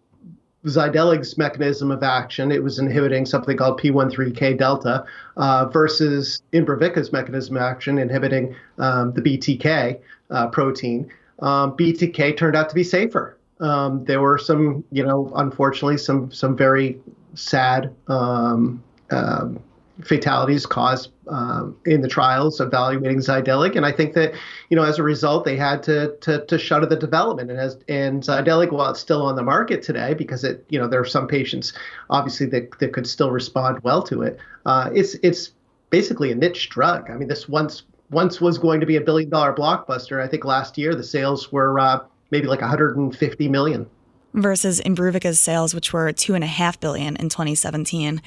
Zydelig's 0.68 1.38
mechanism 1.38 1.92
of 1.92 2.04
action, 2.04 2.52
it 2.52 2.64
was 2.64 2.80
inhibiting 2.80 3.26
something 3.26 3.58
called 3.58 3.80
PI3K 3.80 4.58
delta, 4.58 5.06
uh, 5.38 5.66
versus 5.68 6.42
Imbruvica's 6.54 7.12
mechanism 7.12 7.58
of 7.58 7.64
action, 7.64 7.98
inhibiting 7.98 8.56
um, 8.78 9.14
the 9.14 9.22
BTK 9.22 10.00
uh, 10.30 10.48
protein. 10.48 11.10
Um, 11.40 11.76
BTK 11.78 12.38
turned 12.38 12.56
out 12.56 12.70
to 12.70 12.76
be 12.76 12.84
safer. 12.84 13.38
Um, 13.60 14.04
there 14.06 14.22
were 14.22 14.38
some, 14.38 14.84
you 14.92 15.04
know, 15.04 15.32
unfortunately, 15.36 15.98
some 15.98 16.32
some 16.32 16.56
very 16.56 17.00
sad 17.34 17.94
um, 18.08 18.84
um, 19.10 19.60
fatalities 20.02 20.66
caused 20.66 21.12
um, 21.28 21.76
in 21.86 22.02
the 22.02 22.08
trials 22.08 22.60
evaluating 22.60 23.20
Zydelig, 23.20 23.76
and 23.76 23.86
I 23.86 23.92
think 23.92 24.14
that 24.14 24.34
you 24.70 24.78
know 24.78 24.84
as 24.84 25.00
a 25.00 25.04
result 25.04 25.46
they 25.46 25.58
had 25.58 25.84
to 25.84 26.16
to, 26.22 26.46
to 26.46 26.58
shutter 26.58 26.86
the 26.86 26.96
development. 26.96 27.52
And 27.52 27.60
as 27.60 27.78
and 27.88 28.22
Zydelig, 28.24 28.72
while 28.72 28.92
it's 28.92 29.00
still 29.00 29.24
on 29.24 29.36
the 29.36 29.44
market 29.44 29.82
today, 29.82 30.14
because 30.14 30.44
it 30.44 30.66
you 30.70 30.80
know 30.80 30.88
there 30.88 31.00
are 31.00 31.06
some 31.06 31.28
patients 31.28 31.74
obviously 32.10 32.46
that, 32.48 32.78
that 32.80 32.94
could 32.94 33.08
still 33.08 33.32
respond 33.32 33.80
well 33.84 34.04
to 34.04 34.22
it. 34.22 34.38
Uh, 34.66 34.90
it's 34.94 35.16
it's 35.24 35.52
basically 35.90 36.32
a 36.32 36.36
niche 36.36 36.70
drug. 36.70 37.10
I 37.10 37.16
mean, 37.16 37.28
this 37.28 37.50
once 37.50 37.84
once 38.10 38.40
was 38.40 38.58
going 38.58 38.80
to 38.80 38.86
be 38.86 38.96
a 38.96 39.02
billion 39.02 39.30
dollar 39.30 39.54
blockbuster. 39.54 40.22
I 40.22 40.28
think 40.28 40.46
last 40.46 40.78
year 40.78 40.96
the 40.96 41.04
sales 41.04 41.52
were 41.52 41.80
uh, 41.80 42.00
maybe 42.32 42.48
like 42.48 42.62
150 42.62 43.50
million 43.50 43.90
versus 44.34 44.80
Imbruvica's 44.82 45.40
sales, 45.40 45.74
which 45.74 45.94
were 45.94 46.12
two 46.12 46.36
and 46.36 46.44
a 46.44 46.48
half 46.48 46.80
billion 46.80 47.16
in 47.16 47.30
2017. 47.30 48.22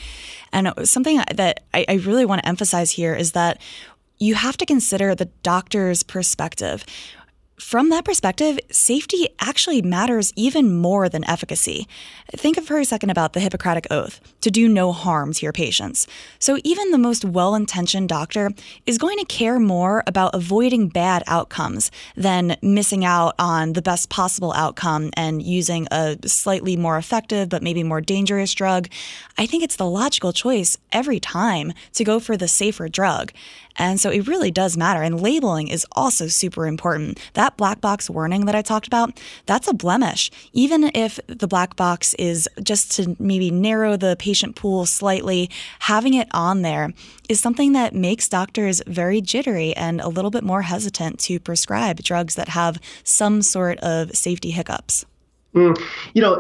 And 0.53 0.73
something 0.85 1.23
that 1.35 1.65
I, 1.73 1.85
I 1.89 1.95
really 1.95 2.25
want 2.25 2.43
to 2.43 2.49
emphasize 2.49 2.93
here 2.93 3.15
is 3.15 3.33
that 3.33 3.61
you 4.19 4.35
have 4.35 4.57
to 4.59 4.67
consider 4.67 5.15
the 5.15 5.31
doctor's 5.43 6.03
perspective 6.03 6.85
from 7.61 7.91
that 7.91 8.05
perspective, 8.07 8.59
safety 8.71 9.29
actually 9.39 9.83
matters 9.83 10.33
even 10.35 10.77
more 10.79 11.09
than 11.09 11.29
efficacy. 11.29 11.87
Think 12.33 12.61
for 12.63 12.79
a 12.79 12.85
second 12.85 13.11
about 13.11 13.35
the 13.35 13.41
Hippocratic 13.41 13.87
Oath 13.91 14.21
to 14.41 14.51
do 14.51 14.67
no 14.67 14.93
harm 14.93 15.35
to 15.35 15.45
your 15.45 15.53
patients. 15.53 16.07
So, 16.39 16.59
even 16.65 16.91
the 16.91 16.99
most 16.99 17.25
well 17.25 17.55
intentioned 17.55 18.09
doctor 18.09 18.51
is 18.87 18.97
going 18.99 19.19
to 19.19 19.25
care 19.27 19.59
more 19.59 20.03
about 20.07 20.35
avoiding 20.35 20.89
bad 20.89 21.23
outcomes 21.27 21.91
than 22.17 22.57
missing 22.63 23.05
out 23.05 23.35
on 23.39 23.75
the 23.75 23.83
best 23.83 24.09
possible 24.09 24.53
outcome 24.55 25.11
and 25.15 25.43
using 25.43 25.87
a 25.91 26.17
slightly 26.27 26.77
more 26.77 26.97
effective 26.97 27.49
but 27.51 27.63
maybe 27.63 27.83
more 27.83 28.01
dangerous 28.01 28.55
drug. 28.55 28.89
I 29.37 29.45
think 29.47 29.63
it's 29.63 29.77
the 29.77 29.89
logical 29.89 30.33
choice 30.33 30.79
every 30.93 31.21
time 31.21 31.73
to 31.93 32.05
go 32.05 32.21
for 32.21 32.37
the 32.37 32.49
safer 32.49 32.89
drug. 32.89 33.33
And 33.77 33.99
so 33.99 34.11
it 34.11 34.27
really 34.27 34.51
does 34.51 34.77
matter. 34.77 35.03
And 35.03 35.21
labeling 35.21 35.69
is 35.69 35.87
also 35.93 36.27
super 36.27 36.67
important. 36.67 37.19
That 37.35 37.50
black 37.57 37.81
box 37.81 38.09
warning 38.09 38.47
that 38.47 38.55
I 38.55 38.63
talked 38.63 38.87
about, 38.87 39.21
that's 39.47 39.69
a 39.69 39.75
blemish. 39.75 40.31
Even 40.53 40.91
if 40.95 41.19
the 41.27 41.49
black 41.49 41.77
box 41.77 42.15
is 42.15 42.49
just 42.63 42.93
to 42.93 43.17
maybe 43.19 43.51
narrow 43.51 43.97
the 43.97 44.17
patient 44.19 44.57
pool 44.57 44.87
slightly, 44.87 45.51
having 45.81 46.15
it 46.15 46.29
on 46.33 46.63
there 46.63 46.93
is 47.29 47.41
something 47.41 47.73
that 47.73 47.95
makes 47.95 48.29
doctors 48.29 48.83
very 48.87 49.21
jittery 49.21 49.75
and 49.77 50.01
a 50.01 50.09
little 50.09 50.31
bit 50.31 50.45
more 50.45 50.63
hesitant 50.63 51.19
to 51.21 51.39
prescribe 51.39 52.03
drugs 52.03 52.35
that 52.35 52.49
have 52.49 52.81
some 53.05 53.43
sort 53.43 53.79
of 53.81 54.11
safety 54.17 54.51
hiccups. 54.51 55.05
Mm, 55.55 55.77
you 56.15 56.23
know, 56.23 56.37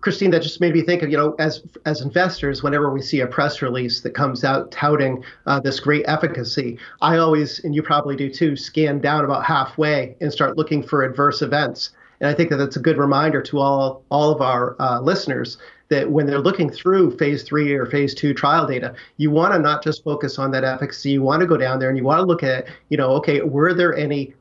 Kristine, 0.00 0.30
that 0.30 0.42
just 0.42 0.58
made 0.58 0.72
me 0.72 0.80
think 0.80 1.02
of 1.02 1.10
you 1.10 1.18
know, 1.18 1.34
as 1.38 1.62
as 1.84 2.00
investors, 2.00 2.62
whenever 2.62 2.90
we 2.90 3.02
see 3.02 3.20
a 3.20 3.26
press 3.26 3.60
release 3.60 4.00
that 4.00 4.12
comes 4.12 4.42
out 4.42 4.70
touting 4.70 5.22
uh, 5.46 5.60
this 5.60 5.80
great 5.80 6.04
efficacy, 6.08 6.78
I 7.02 7.18
always, 7.18 7.62
and 7.62 7.74
you 7.74 7.82
probably 7.82 8.16
do 8.16 8.30
too, 8.30 8.56
scan 8.56 9.00
down 9.00 9.24
about 9.24 9.44
halfway 9.44 10.16
and 10.22 10.32
start 10.32 10.56
looking 10.56 10.82
for 10.82 11.02
adverse 11.02 11.42
events. 11.42 11.90
And 12.20 12.30
I 12.30 12.32
think 12.32 12.48
that 12.50 12.56
that's 12.56 12.76
a 12.76 12.80
good 12.80 12.96
reminder 12.96 13.42
to 13.42 13.58
all 13.58 14.02
all 14.10 14.30
of 14.30 14.40
our 14.40 14.76
uh, 14.80 14.98
listeners 15.00 15.58
that 15.90 16.10
when 16.10 16.26
they're 16.26 16.40
looking 16.40 16.70
through 16.70 17.18
phase 17.18 17.42
three 17.42 17.74
or 17.74 17.84
phase 17.84 18.14
two 18.14 18.32
trial 18.32 18.66
data, 18.66 18.94
you 19.18 19.30
want 19.30 19.52
to 19.52 19.58
not 19.58 19.84
just 19.84 20.02
focus 20.02 20.38
on 20.38 20.50
that 20.52 20.64
efficacy. 20.64 21.10
You 21.10 21.22
want 21.22 21.40
to 21.40 21.46
go 21.46 21.58
down 21.58 21.78
there 21.78 21.90
and 21.90 21.98
you 21.98 22.04
want 22.04 22.20
to 22.20 22.24
look 22.24 22.42
at, 22.42 22.66
you 22.88 22.96
know, 22.96 23.10
okay, 23.10 23.42
were 23.42 23.74
there 23.74 23.94
any 23.94 24.32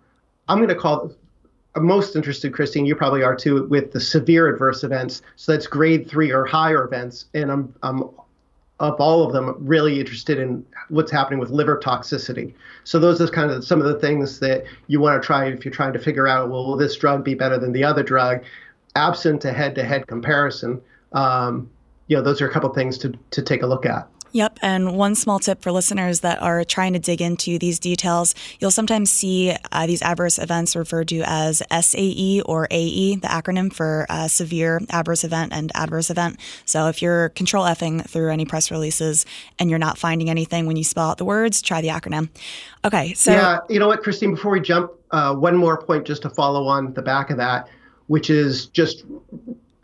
I'm 0.47 0.57
going 0.57 0.69
to 0.69 0.75
call 0.75 1.11
most 1.81 2.15
interested, 2.15 2.53
Kristine, 2.53 2.85
you 2.85 2.95
probably 2.95 3.23
are 3.23 3.35
too, 3.35 3.65
with 3.67 3.91
the 3.91 3.99
severe 3.99 4.47
adverse 4.47 4.83
events. 4.83 5.21
So 5.35 5.51
that's 5.51 5.67
grade 5.67 6.09
three 6.09 6.31
or 6.31 6.45
higher 6.45 6.83
events. 6.83 7.25
And 7.33 7.51
I'm, 7.51 7.75
I'm 7.81 8.09
of 8.79 8.99
all 8.99 9.23
of 9.25 9.33
them, 9.33 9.55
really 9.59 9.99
interested 9.99 10.39
in 10.39 10.65
what's 10.89 11.11
happening 11.11 11.39
with 11.39 11.49
liver 11.49 11.79
toxicity. 11.79 12.53
So 12.83 12.99
those 12.99 13.21
are 13.21 13.27
kind 13.27 13.49
of 13.49 13.63
some 13.63 13.79
of 13.79 13.87
the 13.87 13.99
things 13.99 14.39
that 14.39 14.65
you 14.87 14.99
want 14.99 15.21
to 15.21 15.25
try 15.25 15.47
if 15.47 15.63
you're 15.63 15.73
trying 15.73 15.93
to 15.93 15.99
figure 15.99 16.27
out, 16.27 16.49
well, 16.49 16.65
will 16.65 16.75
this 16.75 16.95
drug 16.95 17.23
be 17.23 17.33
better 17.33 17.57
than 17.57 17.71
the 17.71 17.83
other 17.83 18.03
drug? 18.03 18.43
Absent 18.95 19.45
a 19.45 19.53
head-to-head 19.53 20.07
comparison, 20.07 20.81
um, 21.13 21.69
you 22.07 22.17
know, 22.17 22.23
those 22.23 22.41
are 22.41 22.49
a 22.49 22.51
couple 22.51 22.71
things 22.73 22.97
to 22.99 23.13
to 23.31 23.41
take 23.41 23.61
a 23.63 23.67
look 23.67 23.85
at. 23.85 24.07
Yep. 24.33 24.59
And 24.61 24.97
one 24.97 25.15
small 25.15 25.39
tip 25.39 25.61
for 25.61 25.71
listeners 25.71 26.19
that 26.21 26.41
are 26.41 26.63
trying 26.63 26.93
to 26.93 26.99
dig 26.99 27.21
into 27.21 27.57
these 27.57 27.79
details 27.79 28.35
you'll 28.59 28.71
sometimes 28.71 29.11
see 29.11 29.55
uh, 29.71 29.87
these 29.87 30.01
adverse 30.01 30.39
events 30.39 30.75
referred 30.75 31.07
to 31.09 31.21
as 31.25 31.61
SAE 31.71 32.41
or 32.45 32.67
AE, 32.71 33.15
the 33.15 33.27
acronym 33.27 33.71
for 33.71 34.05
uh, 34.09 34.27
severe 34.27 34.81
adverse 34.89 35.23
event 35.23 35.53
and 35.53 35.71
adverse 35.75 36.09
event. 36.09 36.39
So 36.65 36.87
if 36.87 37.01
you're 37.01 37.29
control 37.29 37.63
Fing 37.75 38.01
through 38.01 38.31
any 38.31 38.45
press 38.45 38.71
releases 38.71 39.25
and 39.57 39.69
you're 39.69 39.79
not 39.79 39.97
finding 39.97 40.29
anything 40.29 40.65
when 40.65 40.75
you 40.75 40.83
spell 40.83 41.09
out 41.09 41.17
the 41.17 41.25
words, 41.25 41.61
try 41.61 41.81
the 41.81 41.87
acronym. 41.87 42.29
Okay. 42.85 43.13
So, 43.13 43.31
yeah, 43.31 43.59
you 43.69 43.79
know 43.79 43.87
what, 43.87 44.03
Kristine, 44.03 44.35
before 44.35 44.51
we 44.51 44.59
jump, 44.59 44.91
uh, 45.11 45.33
one 45.35 45.55
more 45.55 45.81
point 45.81 46.05
just 46.05 46.21
to 46.23 46.29
follow 46.29 46.67
on 46.67 46.93
the 46.93 47.01
back 47.01 47.29
of 47.29 47.37
that, 47.37 47.67
which 48.07 48.29
is 48.29 48.67
just 48.67 49.05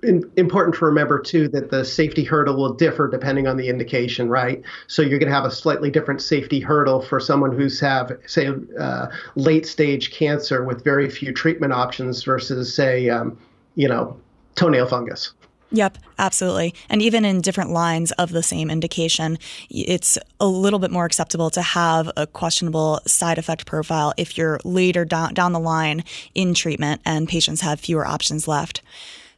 in, 0.04 0.30
important 0.38 0.76
to 0.76 0.86
remember 0.86 1.20
too 1.20 1.48
that 1.50 1.72
the 1.72 1.84
safety 1.84 2.24
hurdle 2.24 2.56
will 2.56 2.74
differ 2.74 3.08
depending 3.08 3.48
on 3.48 3.58
the 3.58 3.68
indication, 3.68 4.30
right? 4.30 4.62
So 4.88 5.02
you're 5.02 5.20
going 5.20 5.30
to 5.30 5.36
have 5.36 5.46
a 5.46 5.52
slightly 5.52 5.90
different 5.90 6.22
safety 6.22 6.60
hurdle 6.60 7.02
for 7.02 7.20
someone 7.20 7.56
who's 7.56 7.80
have 7.80 8.12
say 8.26 8.50
uh, 8.80 9.08
late 9.36 9.66
stage 9.66 10.12
cancer 10.12 10.64
with 10.64 10.84
very 10.84 11.10
few 11.10 11.34
treatment 11.34 11.74
options 11.74 12.24
versus 12.24 12.74
say 12.74 13.10
um, 13.10 13.38
you 13.76 13.88
know 13.88 14.20
toenail 14.56 14.88
fungus. 14.88 15.34
Yep, 15.72 16.00
absolutely. 16.18 16.74
And 16.90 17.00
even 17.02 17.24
in 17.24 17.42
different 17.42 17.70
lines 17.70 18.12
of 18.14 18.32
the 18.32 18.42
same 18.42 18.72
indication, 18.72 19.38
it's 19.70 20.18
a 20.40 20.48
little 20.48 20.80
bit 20.80 20.90
more 20.90 21.06
acceptable 21.06 21.52
to 21.52 21.62
have 21.62 22.10
a 22.18 22.26
questionable 22.26 23.02
side 23.06 23.38
effect 23.38 23.68
profile 23.68 24.14
if 24.18 24.36
you're 24.36 24.60
later 24.64 25.06
down, 25.06 25.36
down 25.36 25.54
the 25.54 25.60
line 25.60 26.04
in 26.34 26.56
treatment 26.56 27.02
and 27.06 27.30
patients 27.30 27.62
have 27.62 27.80
fewer 27.80 28.06
options 28.06 28.48
left. 28.48 28.82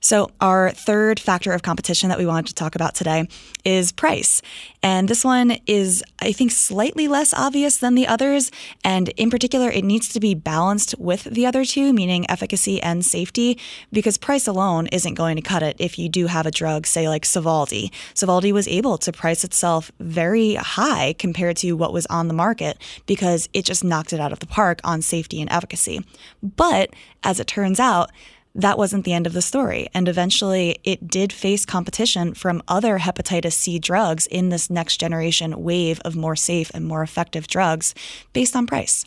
So, 0.04 0.32
our 0.42 0.72
third 0.72 1.20
factor 1.20 1.52
of 1.52 1.62
competition 1.62 2.10
that 2.10 2.18
we 2.18 2.26
wanted 2.26 2.48
to 2.48 2.56
talk 2.56 2.74
about 2.74 2.96
today 2.96 3.28
is 3.64 3.92
price. 3.92 4.42
And 4.82 5.08
this 5.08 5.24
one 5.24 5.58
is, 5.68 6.04
I 6.20 6.32
think, 6.32 6.52
slightly 6.52 7.08
less 7.08 7.36
obvious 7.36 7.78
than 7.78 7.94
the 7.94 8.08
others. 8.08 8.50
And 8.84 9.10
in 9.10 9.30
particular, 9.30 9.70
it 9.70 9.84
needs 9.84 10.10
to 10.10 10.20
be 10.20 10.34
balanced 10.34 10.96
with 10.98 11.26
the 11.26 11.46
other 11.46 11.64
two, 11.66 11.94
meaning 11.94 12.26
efficacy 12.32 12.82
and 12.82 13.06
safety, 13.06 13.60
because 13.92 14.18
price 14.18 14.48
alone 14.48 14.88
isn't 14.88 15.14
going 15.14 15.36
to 15.36 15.42
cut 15.44 15.62
it 15.62 15.76
if 15.78 16.00
you 16.00 16.10
do 16.10 16.26
have 16.26 16.48
a 16.48 16.52
drug, 16.52 16.88
say, 16.88 17.08
like 17.08 17.24
Sovaldi. 17.24 17.92
Sovaldi 18.16 18.52
was 18.52 18.68
able 18.68 18.98
to 18.98 19.12
price 19.12 19.44
itself 19.44 19.92
very 20.00 20.56
high 20.56 21.14
compared 21.14 21.58
to 21.58 21.74
what 21.74 21.94
was 21.94 22.08
on 22.08 22.28
the 22.28 22.34
market 22.34 22.82
because 23.06 23.50
it 23.54 23.66
just 23.66 23.84
knocked 23.84 24.14
it 24.14 24.20
out 24.20 24.34
of 24.34 24.40
the 24.40 24.48
park 24.48 24.82
on 24.84 25.04
safety 25.04 25.40
and 25.40 25.52
efficacy. 25.52 26.04
But 26.42 26.90
as 27.24 27.40
it 27.40 27.46
turns 27.46 27.80
out, 27.80 28.10
that 28.56 28.78
wasn't 28.78 29.06
the 29.06 29.14
end 29.14 29.28
of 29.28 29.34
the 29.34 29.42
story. 29.42 29.88
And 29.94 30.08
eventually, 30.08 30.80
it 30.84 31.08
did 31.08 31.32
face 31.32 31.66
competition 31.66 32.34
from 32.34 32.62
other 32.68 33.00
hepatitis 33.00 33.54
C 33.54 33.80
drugs 33.80 34.28
in 34.28 34.50
this 34.50 34.70
next 34.70 34.98
generation 34.98 35.64
wave 35.64 36.00
of 36.02 36.16
more 36.16 36.36
safe 36.36 36.72
and 36.74 36.86
more 36.86 37.04
effective 37.04 37.48
drugs 37.48 37.96
based 38.34 38.56
on 38.56 38.68
price. 38.68 39.06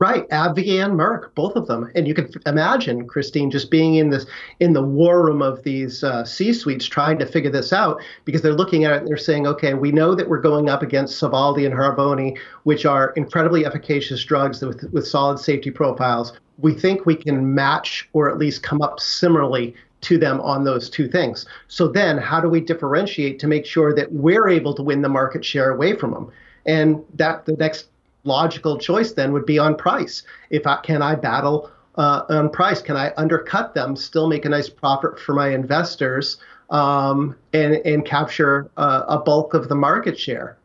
Right, 0.00 0.28
AbbVie 0.28 0.84
and 0.84 0.98
Merck, 0.98 1.34
both 1.36 1.54
of 1.54 1.68
them, 1.68 1.88
and 1.94 2.08
you 2.08 2.14
can 2.14 2.28
imagine 2.46 3.06
Kristine 3.06 3.50
just 3.50 3.70
being 3.70 3.94
in 3.94 4.10
this 4.10 4.26
in 4.58 4.72
the 4.72 4.82
war 4.82 5.24
room 5.24 5.40
of 5.40 5.62
these 5.62 6.02
uh, 6.02 6.24
C-suites 6.24 6.86
trying 6.86 7.16
to 7.20 7.26
figure 7.26 7.50
this 7.50 7.72
out 7.72 8.02
because 8.24 8.42
they're 8.42 8.52
looking 8.52 8.84
at 8.84 8.92
it 8.92 8.98
and 8.98 9.08
they're 9.08 9.16
saying, 9.16 9.46
okay, 9.46 9.72
we 9.74 9.92
know 9.92 10.16
that 10.16 10.28
we're 10.28 10.40
going 10.40 10.68
up 10.68 10.82
against 10.82 11.22
Sovaldi 11.22 11.64
and 11.64 11.72
Harvoni, 11.72 12.36
which 12.64 12.84
are 12.84 13.12
incredibly 13.12 13.64
efficacious 13.64 14.24
drugs 14.24 14.60
with 14.62 14.82
with 14.92 15.06
solid 15.06 15.38
safety 15.38 15.70
profiles 15.70 16.32
we 16.58 16.74
think 16.74 17.06
we 17.06 17.16
can 17.16 17.54
match 17.54 18.08
or 18.12 18.30
at 18.30 18.38
least 18.38 18.62
come 18.62 18.82
up 18.82 19.00
similarly 19.00 19.74
to 20.02 20.18
them 20.18 20.40
on 20.40 20.64
those 20.64 20.90
two 20.90 21.08
things. 21.08 21.46
So 21.68 21.88
then, 21.88 22.18
how 22.18 22.40
do 22.40 22.48
we 22.48 22.60
differentiate 22.60 23.38
to 23.40 23.46
make 23.46 23.66
sure 23.66 23.94
that 23.94 24.12
we're 24.12 24.48
able 24.48 24.74
to 24.74 24.82
win 24.82 25.02
the 25.02 25.08
market 25.08 25.44
share 25.44 25.70
away 25.70 25.96
from 25.96 26.12
them? 26.12 26.30
And 26.66 27.02
that 27.14 27.46
the 27.46 27.54
next 27.54 27.86
logical 28.24 28.78
choice 28.78 29.12
then 29.12 29.32
would 29.32 29.46
be 29.46 29.58
on 29.58 29.76
price. 29.76 30.22
If 30.50 30.66
I 30.66 30.76
can 30.82 31.02
I 31.02 31.14
battle 31.14 31.70
uh, 31.96 32.22
on 32.28 32.50
price, 32.50 32.82
can 32.82 32.96
I 32.96 33.12
undercut 33.16 33.74
them, 33.74 33.96
still 33.96 34.28
make 34.28 34.44
a 34.44 34.48
nice 34.48 34.68
profit 34.68 35.18
for 35.18 35.34
my 35.34 35.48
investors, 35.48 36.38
um, 36.70 37.36
and 37.52 37.74
and 37.74 38.04
capture 38.04 38.70
uh, 38.76 39.04
a 39.08 39.18
bulk 39.18 39.54
of 39.54 39.68
the 39.68 39.74
market 39.74 40.18
share? 40.18 40.58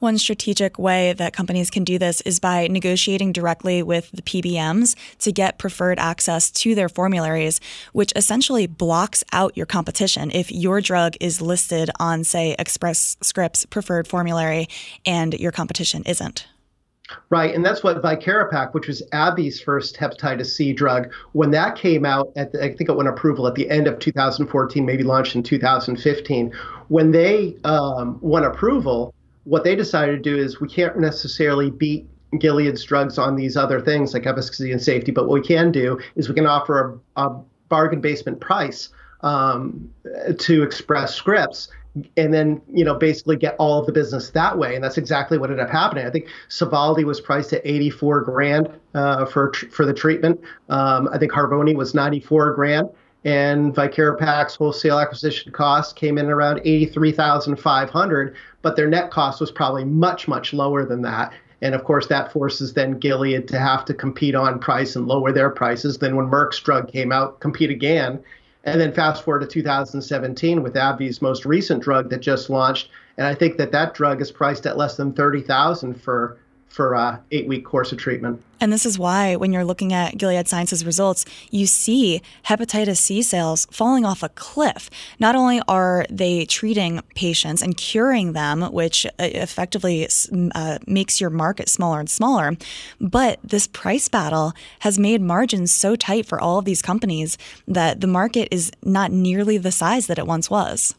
One 0.00 0.16
strategic 0.16 0.78
way 0.78 1.12
that 1.12 1.32
companies 1.32 1.70
can 1.70 1.82
do 1.82 1.98
this 1.98 2.20
is 2.20 2.38
by 2.38 2.68
negotiating 2.68 3.32
directly 3.32 3.82
with 3.82 4.12
the 4.12 4.22
PBMs 4.22 4.94
to 5.18 5.32
get 5.32 5.58
preferred 5.58 5.98
access 5.98 6.52
to 6.52 6.76
their 6.76 6.88
formularies, 6.88 7.60
which 7.92 8.12
essentially 8.14 8.68
blocks 8.68 9.24
out 9.32 9.56
your 9.56 9.66
competition 9.66 10.30
if 10.30 10.52
your 10.52 10.80
drug 10.80 11.16
is 11.20 11.40
listed 11.40 11.90
on, 11.98 12.22
say, 12.22 12.54
Express 12.60 13.16
Scripts 13.22 13.66
preferred 13.66 14.06
formulary 14.06 14.68
and 15.04 15.34
your 15.34 15.50
competition 15.50 16.04
isn't. 16.06 16.46
Right, 17.30 17.52
and 17.52 17.64
that's 17.64 17.82
what 17.82 18.00
Viekira 18.00 18.50
Pak, 18.50 18.74
which 18.74 18.86
was 18.86 19.02
AbbVie's 19.12 19.60
first 19.60 19.96
hepatitis 19.96 20.46
C 20.46 20.72
drug, 20.72 21.12
when 21.32 21.50
that 21.52 21.76
came 21.76 22.04
out, 22.04 22.28
at 22.36 22.52
the, 22.52 22.62
I 22.62 22.68
think 22.74 22.88
it 22.88 22.96
won 22.96 23.06
approval 23.06 23.48
at 23.48 23.54
the 23.54 23.68
end 23.68 23.88
of 23.88 23.98
2014, 23.98 24.84
maybe 24.84 25.02
launched 25.02 25.34
in 25.34 25.42
2015. 25.42 26.52
When 26.88 27.10
they 27.10 27.56
um, 27.64 28.18
won 28.20 28.44
approval, 28.44 29.14
what 29.48 29.64
they 29.64 29.74
decided 29.74 30.22
to 30.22 30.30
do 30.30 30.36
is 30.36 30.60
we 30.60 30.68
can't 30.68 30.98
necessarily 30.98 31.70
beat 31.70 32.06
Gilead's 32.38 32.84
drugs 32.84 33.16
on 33.16 33.34
these 33.34 33.56
other 33.56 33.80
things 33.80 34.12
like 34.12 34.26
efficacy 34.26 34.70
and 34.72 34.82
safety, 34.82 35.10
but 35.10 35.26
what 35.26 35.40
we 35.40 35.46
can 35.46 35.72
do 35.72 35.98
is 36.16 36.28
we 36.28 36.34
can 36.34 36.46
offer 36.46 37.00
a, 37.16 37.22
a 37.22 37.42
bargain 37.70 38.02
basement 38.02 38.40
price 38.40 38.90
um, 39.22 39.90
to 40.38 40.62
Express 40.62 41.14
Scripts 41.14 41.68
and 42.16 42.32
then 42.32 42.60
you 42.72 42.84
know 42.84 42.94
basically 42.94 43.36
get 43.36 43.56
all 43.58 43.80
of 43.80 43.86
the 43.86 43.92
business 43.92 44.30
that 44.30 44.58
way. 44.58 44.74
And 44.74 44.84
that's 44.84 44.98
exactly 44.98 45.38
what 45.38 45.50
ended 45.50 45.64
up 45.64 45.72
happening. 45.72 46.06
I 46.06 46.10
think 46.10 46.28
sovaldi 46.50 47.02
was 47.04 47.18
priced 47.18 47.52
at 47.54 47.62
84 47.64 48.20
grand 48.20 48.68
uh, 48.94 49.24
for 49.24 49.52
for 49.72 49.86
the 49.86 49.94
treatment. 49.94 50.40
Um, 50.68 51.08
i 51.08 51.18
think 51.18 51.32
harvoni 51.32 51.74
was 51.74 51.94
94 51.94 52.52
grand 52.54 52.90
and 53.28 53.74
Viekira 53.74 54.18
Pak 54.18 54.50
wholesale 54.52 54.98
acquisition 54.98 55.52
cost 55.52 55.96
came 55.96 56.16
in 56.16 56.30
around 56.30 56.62
83,500 56.64 58.34
but 58.62 58.74
their 58.74 58.88
net 58.88 59.10
cost 59.10 59.38
was 59.38 59.50
probably 59.50 59.84
much 59.84 60.26
much 60.28 60.54
lower 60.54 60.86
than 60.86 61.02
that. 61.02 61.34
And 61.60 61.74
of 61.74 61.84
course 61.84 62.06
that 62.06 62.32
forces 62.32 62.72
then 62.72 62.98
Gilead 62.98 63.46
to 63.48 63.58
have 63.58 63.84
to 63.84 63.92
compete 63.92 64.34
on 64.34 64.58
price 64.58 64.96
and 64.96 65.06
lower 65.06 65.30
their 65.30 65.50
prices 65.50 65.98
then 65.98 66.16
when 66.16 66.30
Merck's 66.30 66.58
drug 66.60 66.90
came 66.90 67.12
out 67.12 67.38
compete 67.40 67.70
again. 67.70 68.18
And 68.64 68.80
then 68.80 68.94
fast 68.94 69.22
forward 69.22 69.40
to 69.40 69.46
2017 69.46 70.62
with 70.62 70.74
AbbVie's 70.74 71.20
most 71.20 71.44
recent 71.44 71.82
drug 71.82 72.08
that 72.08 72.20
just 72.20 72.48
launched, 72.48 72.88
and 73.18 73.26
I 73.26 73.34
think 73.34 73.58
that 73.58 73.72
that 73.72 73.94
drug 73.94 74.22
is 74.22 74.32
priced 74.32 74.66
at 74.66 74.76
less 74.76 74.96
than 74.96 75.12
30,000 75.12 75.94
for 76.00 76.38
for 76.68 76.94
a 76.94 77.20
eight 77.30 77.48
week 77.48 77.64
course 77.64 77.92
of 77.92 77.98
treatment. 77.98 78.42
And 78.60 78.72
this 78.72 78.84
is 78.84 78.98
why, 78.98 79.36
when 79.36 79.52
you're 79.52 79.64
looking 79.64 79.92
at 79.92 80.18
Gilead 80.18 80.48
Sciences 80.48 80.84
results, 80.84 81.24
you 81.50 81.66
see 81.66 82.22
hepatitis 82.46 82.96
C 82.98 83.22
sales 83.22 83.66
falling 83.70 84.04
off 84.04 84.22
a 84.22 84.28
cliff. 84.30 84.90
Not 85.18 85.36
only 85.36 85.60
are 85.68 86.06
they 86.10 86.44
treating 86.44 87.00
patients 87.14 87.62
and 87.62 87.76
curing 87.76 88.32
them, 88.32 88.62
which 88.72 89.06
uh, 89.06 89.10
effectively 89.18 90.08
uh, 90.54 90.78
makes 90.86 91.20
your 91.20 91.30
market 91.30 91.68
smaller 91.68 92.00
and 92.00 92.10
smaller, 92.10 92.56
but 93.00 93.38
this 93.44 93.66
price 93.66 94.08
battle 94.08 94.52
has 94.80 94.98
made 94.98 95.20
margins 95.20 95.72
so 95.72 95.94
tight 95.94 96.26
for 96.26 96.40
all 96.40 96.58
of 96.58 96.64
these 96.64 96.82
companies 96.82 97.38
that 97.66 98.00
the 98.00 98.06
market 98.06 98.48
is 98.50 98.72
not 98.82 99.12
nearly 99.12 99.58
the 99.58 99.72
size 99.72 100.06
that 100.08 100.18
it 100.18 100.26
once 100.26 100.50
was 100.50 100.94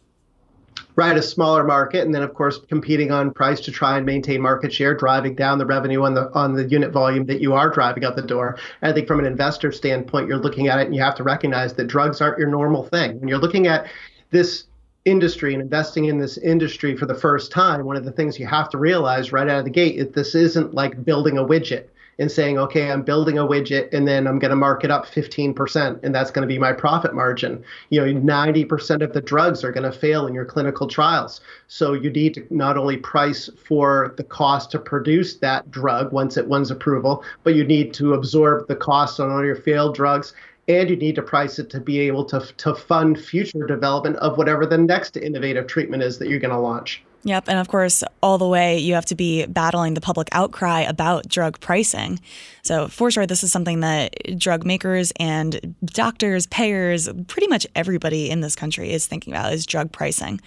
right 1.00 1.16
a 1.16 1.22
smaller 1.22 1.64
market 1.64 2.06
and 2.06 2.14
then 2.14 2.22
of 2.22 2.34
course 2.34 2.60
competing 2.68 3.10
on 3.10 3.32
price 3.32 3.62
to 3.62 3.72
try 3.72 3.96
and 3.96 4.06
maintain 4.06 4.42
market 4.42 4.74
share 4.74 4.94
driving 4.94 5.34
down 5.34 5.58
the 5.58 5.66
revenue 5.66 6.04
on 6.04 6.14
the 6.14 6.30
on 6.34 6.54
the 6.54 6.66
unit 6.66 6.92
volume 6.92 7.26
that 7.26 7.40
you 7.40 7.54
are 7.54 7.70
driving 7.70 8.04
out 8.04 8.18
the 8.18 8.22
door. 8.22 8.58
And 8.82 8.92
i 8.92 8.94
think 8.94 9.08
from 9.08 9.20
an 9.20 9.26
investor 9.26 9.72
standpoint 9.72 10.28
you're 10.28 10.38
looking 10.38 10.68
at 10.68 10.78
it 10.78 10.88
and 10.88 10.94
you 10.94 11.02
have 11.02 11.16
to 11.16 11.24
recognize 11.24 11.74
that 11.76 11.88
drugs 11.88 12.20
aren't 12.20 12.38
your 12.38 12.50
normal 12.50 12.84
thing. 12.84 13.18
When 13.18 13.30
you're 13.30 13.40
looking 13.40 13.66
at 13.68 13.88
this 14.32 14.66
industry 15.06 15.54
and 15.54 15.62
investing 15.62 16.06
in 16.06 16.20
this 16.20 16.38
industry 16.38 16.98
for 16.98 17.06
the 17.06 17.16
first 17.16 17.50
time 17.50 17.86
one 17.86 17.96
of 17.96 18.04
the 18.04 18.12
things 18.12 18.38
you 18.38 18.46
have 18.46 18.70
to 18.72 18.78
realize 18.78 19.32
right 19.32 19.48
out 19.48 19.60
of 19.60 19.64
the 19.64 19.72
gate 19.72 19.96
is 19.96 20.10
this 20.10 20.36
isn't 20.36 20.74
like 20.74 21.06
building 21.06 21.38
a 21.38 21.46
widget 21.46 21.86
and 22.20 22.32
saying, 22.32 22.58
okay, 22.58 22.92
I'm 22.92 23.02
building 23.02 23.38
a 23.38 23.48
widget 23.48 23.94
and 23.94 24.08
then 24.08 24.28
I'm 24.28 24.38
going 24.40 24.50
to 24.50 24.56
mark 24.56 24.84
it 24.84 24.92
up 24.92 25.06
15% 25.06 26.04
and 26.04 26.14
that's 26.14 26.30
going 26.30 26.48
to 26.48 26.54
be 26.54 26.60
my 26.60 26.74
profit 26.74 27.16
margin. 27.16 27.64
You 27.90 28.06
know, 28.06 28.22
90% 28.22 29.02
of 29.02 29.14
the 29.14 29.22
drugs 29.22 29.64
are 29.64 29.72
going 29.72 29.90
to 29.90 29.98
fail 29.98 30.28
in 30.28 30.34
your 30.34 30.46
clinical 30.46 30.88
trials. 30.88 31.40
So 31.68 31.94
you 31.94 32.10
need 32.10 32.34
to 32.36 32.46
not 32.50 32.78
only 32.78 32.98
price 32.98 33.50
for 33.66 34.14
the 34.18 34.24
cost 34.24 34.72
to 34.72 34.80
produce 34.80 35.38
that 35.38 35.72
drug 35.72 36.12
once 36.12 36.36
it 36.36 36.48
wins 36.48 36.70
approval, 36.70 37.24
but 37.44 37.56
you 37.56 37.64
need 37.64 37.94
to 37.96 38.14
absorb 38.14 38.68
the 38.68 38.76
costs 38.76 39.20
on 39.20 39.32
all 39.32 39.44
your 39.44 39.56
failed 39.56 39.96
drugs 39.96 40.34
and 40.68 40.90
you 40.90 40.96
need 40.96 41.16
to 41.16 41.24
price 41.24 41.58
it 41.58 41.70
to 41.72 41.80
be 41.80 42.00
able 42.02 42.24
to, 42.26 42.40
to 42.58 42.76
fund 42.76 43.20
future 43.20 43.66
development 43.66 44.18
of 44.18 44.38
whatever 44.38 44.68
the 44.68 44.78
next 44.78 45.18
innovative 45.18 45.66
treatment 45.66 46.04
is 46.04 46.20
that 46.20 46.30
you're 46.30 46.40
going 46.40 46.54
to 46.54 46.60
launch. 46.60 47.04
Yep. 47.24 47.50
And 47.50 47.60
of 47.60 47.68
course, 47.68 48.02
all 48.24 48.38
the 48.38 48.48
way 48.48 48.78
you 48.78 48.94
have 48.94 49.06
to 49.08 49.16
be 49.16 49.46
battling 49.46 49.94
the 49.94 50.02
public 50.02 50.30
outcry 50.32 50.82
about 50.82 51.28
drug 51.28 51.60
pricing. 51.60 52.20
So, 52.62 52.88
for 52.88 53.12
sure, 53.12 53.26
this 53.26 53.44
is 53.44 53.52
something 53.52 53.82
that 53.82 54.38
drug 54.38 54.66
makers 54.66 55.12
and 55.20 55.76
doctors, 55.84 56.48
payers, 56.48 57.10
pretty 57.28 57.48
much 57.48 57.68
everybody 57.76 58.30
in 58.30 58.40
this 58.40 58.56
country 58.56 58.92
is 58.92 59.06
thinking 59.06 59.34
about 59.34 59.52
is 59.52 59.66
drug 59.66 59.92
pricing. 59.92 60.40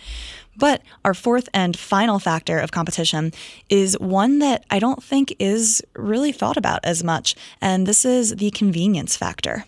But 0.56 0.82
our 1.04 1.14
fourth 1.14 1.48
and 1.52 1.78
final 1.78 2.18
factor 2.18 2.58
of 2.58 2.72
competition 2.72 3.32
is 3.68 3.98
one 3.98 4.38
that 4.38 4.64
I 4.70 4.78
don't 4.78 5.02
think 5.02 5.34
is 5.38 5.82
really 5.94 6.32
thought 6.32 6.56
about 6.56 6.80
as 6.84 7.04
much, 7.04 7.34
and 7.60 7.86
this 7.86 8.04
is 8.04 8.36
the 8.36 8.50
convenience 8.50 9.16
factor. 9.16 9.64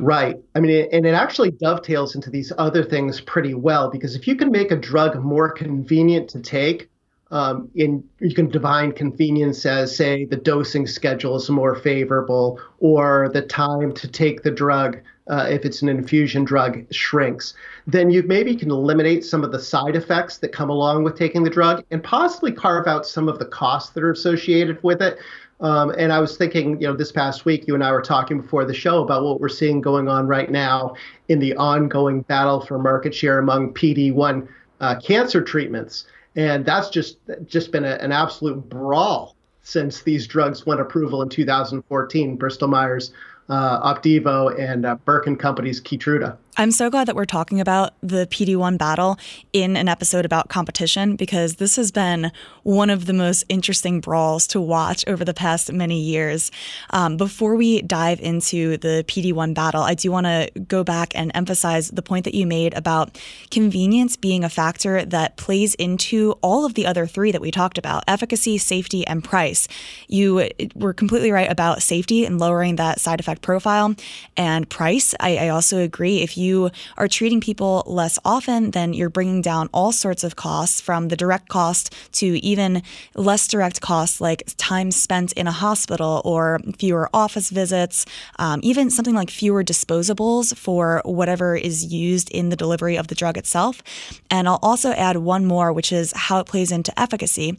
Right. 0.00 0.36
I 0.54 0.60
mean, 0.60 0.88
and 0.92 1.06
it 1.06 1.14
actually 1.14 1.50
dovetails 1.50 2.14
into 2.14 2.30
these 2.30 2.52
other 2.56 2.84
things 2.84 3.20
pretty 3.20 3.54
well 3.54 3.90
because 3.90 4.14
if 4.14 4.28
you 4.28 4.36
can 4.36 4.50
make 4.50 4.70
a 4.70 4.76
drug 4.76 5.16
more 5.22 5.50
convenient 5.50 6.30
to 6.30 6.40
take, 6.40 6.88
um, 7.30 7.68
in 7.74 8.02
you 8.20 8.34
can 8.34 8.48
define 8.48 8.92
convenience 8.92 9.66
as 9.66 9.94
say 9.94 10.24
the 10.24 10.36
dosing 10.36 10.86
schedule 10.86 11.36
is 11.36 11.50
more 11.50 11.74
favorable 11.74 12.58
or 12.78 13.30
the 13.34 13.42
time 13.42 13.92
to 13.92 14.08
take 14.08 14.42
the 14.42 14.50
drug 14.50 14.98
uh, 15.28 15.46
if 15.50 15.66
it's 15.66 15.82
an 15.82 15.90
infusion 15.90 16.42
drug 16.42 16.86
shrinks 16.90 17.52
then 17.86 18.10
you 18.10 18.22
maybe 18.22 18.56
can 18.56 18.70
eliminate 18.70 19.24
some 19.24 19.44
of 19.44 19.52
the 19.52 19.58
side 19.58 19.94
effects 19.94 20.38
that 20.38 20.52
come 20.52 20.70
along 20.70 21.04
with 21.04 21.18
taking 21.18 21.42
the 21.42 21.50
drug 21.50 21.84
and 21.90 22.02
possibly 22.02 22.50
carve 22.50 22.86
out 22.86 23.06
some 23.06 23.28
of 23.28 23.38
the 23.38 23.46
costs 23.46 23.90
that 23.90 24.02
are 24.02 24.12
associated 24.12 24.82
with 24.82 25.02
it 25.02 25.18
um, 25.60 25.90
and 25.98 26.12
I 26.12 26.20
was 26.20 26.36
thinking, 26.36 26.80
you 26.80 26.86
know, 26.86 26.94
this 26.94 27.10
past 27.10 27.44
week, 27.44 27.66
you 27.66 27.74
and 27.74 27.82
I 27.82 27.90
were 27.90 28.02
talking 28.02 28.40
before 28.40 28.64
the 28.64 28.74
show 28.74 29.02
about 29.02 29.24
what 29.24 29.40
we're 29.40 29.48
seeing 29.48 29.80
going 29.80 30.08
on 30.08 30.26
right 30.26 30.50
now 30.50 30.94
in 31.28 31.40
the 31.40 31.56
ongoing 31.56 32.22
battle 32.22 32.60
for 32.60 32.78
market 32.78 33.14
share 33.14 33.38
among 33.38 33.74
PD1 33.74 34.46
uh, 34.80 35.00
cancer 35.00 35.42
treatments, 35.42 36.06
and 36.36 36.64
that's 36.64 36.90
just 36.90 37.18
just 37.46 37.72
been 37.72 37.84
a, 37.84 37.94
an 37.96 38.12
absolute 38.12 38.68
brawl 38.68 39.34
since 39.62 40.02
these 40.02 40.26
drugs 40.26 40.64
went 40.64 40.80
approval 40.80 41.22
in 41.22 41.28
2014. 41.28 42.36
Bristol 42.36 42.68
Myers 42.68 43.12
uh, 43.48 43.94
Opdivo 43.94 44.58
and 44.58 44.86
uh, 44.86 44.96
Merck 45.06 45.26
and 45.26 45.38
Company's 45.38 45.80
Keytruda. 45.80 46.36
I'm 46.60 46.72
so 46.72 46.90
glad 46.90 47.06
that 47.06 47.14
we're 47.14 47.24
talking 47.24 47.60
about 47.60 47.94
the 48.02 48.26
PD1 48.26 48.78
battle 48.78 49.16
in 49.52 49.76
an 49.76 49.86
episode 49.86 50.24
about 50.24 50.48
competition 50.48 51.14
because 51.14 51.54
this 51.54 51.76
has 51.76 51.92
been 51.92 52.32
one 52.64 52.90
of 52.90 53.06
the 53.06 53.12
most 53.12 53.44
interesting 53.48 54.00
brawls 54.00 54.44
to 54.48 54.60
watch 54.60 55.04
over 55.06 55.24
the 55.24 55.32
past 55.32 55.72
many 55.72 56.00
years. 56.00 56.50
Um, 56.90 57.16
before 57.16 57.54
we 57.54 57.82
dive 57.82 58.18
into 58.18 58.76
the 58.78 59.04
PD1 59.06 59.54
battle, 59.54 59.82
I 59.82 59.94
do 59.94 60.10
want 60.10 60.26
to 60.26 60.50
go 60.66 60.82
back 60.82 61.12
and 61.14 61.30
emphasize 61.32 61.90
the 61.90 62.02
point 62.02 62.24
that 62.24 62.34
you 62.34 62.44
made 62.44 62.74
about 62.74 63.16
convenience 63.52 64.16
being 64.16 64.42
a 64.42 64.48
factor 64.48 65.04
that 65.04 65.36
plays 65.36 65.76
into 65.76 66.32
all 66.42 66.66
of 66.66 66.74
the 66.74 66.86
other 66.86 67.06
three 67.06 67.30
that 67.30 67.40
we 67.40 67.52
talked 67.52 67.78
about 67.78 68.02
efficacy, 68.08 68.58
safety, 68.58 69.06
and 69.06 69.22
price. 69.22 69.68
You 70.08 70.48
were 70.74 70.92
completely 70.92 71.30
right 71.30 71.48
about 71.48 71.84
safety 71.84 72.24
and 72.24 72.40
lowering 72.40 72.74
that 72.76 72.98
side 72.98 73.20
effect 73.20 73.42
profile 73.42 73.94
and 74.36 74.68
price. 74.68 75.14
I, 75.20 75.36
I 75.36 75.48
also 75.50 75.78
agree. 75.78 76.18
If 76.18 76.36
you 76.36 76.47
you 76.48 76.70
are 76.96 77.08
treating 77.08 77.40
people 77.40 77.82
less 77.86 78.18
often, 78.24 78.70
then 78.72 78.92
you're 78.92 79.10
bringing 79.18 79.42
down 79.42 79.68
all 79.72 79.92
sorts 79.92 80.24
of 80.24 80.36
costs 80.36 80.80
from 80.80 81.08
the 81.08 81.16
direct 81.16 81.48
cost 81.48 81.94
to 82.12 82.26
even 82.44 82.82
less 83.14 83.46
direct 83.48 83.80
costs 83.80 84.20
like 84.20 84.42
time 84.56 84.90
spent 84.90 85.32
in 85.32 85.46
a 85.46 85.52
hospital 85.52 86.22
or 86.24 86.60
fewer 86.78 87.08
office 87.12 87.50
visits, 87.50 88.06
um, 88.38 88.60
even 88.62 88.90
something 88.90 89.14
like 89.14 89.30
fewer 89.30 89.62
disposables 89.62 90.56
for 90.56 91.02
whatever 91.04 91.56
is 91.56 91.92
used 91.92 92.30
in 92.30 92.48
the 92.48 92.56
delivery 92.56 92.96
of 92.96 93.08
the 93.08 93.14
drug 93.14 93.36
itself. 93.36 93.82
And 94.30 94.48
I'll 94.48 94.60
also 94.62 94.90
add 94.92 95.16
one 95.18 95.44
more, 95.46 95.72
which 95.72 95.92
is 95.92 96.12
how 96.12 96.40
it 96.40 96.46
plays 96.46 96.72
into 96.72 96.92
efficacy. 96.98 97.58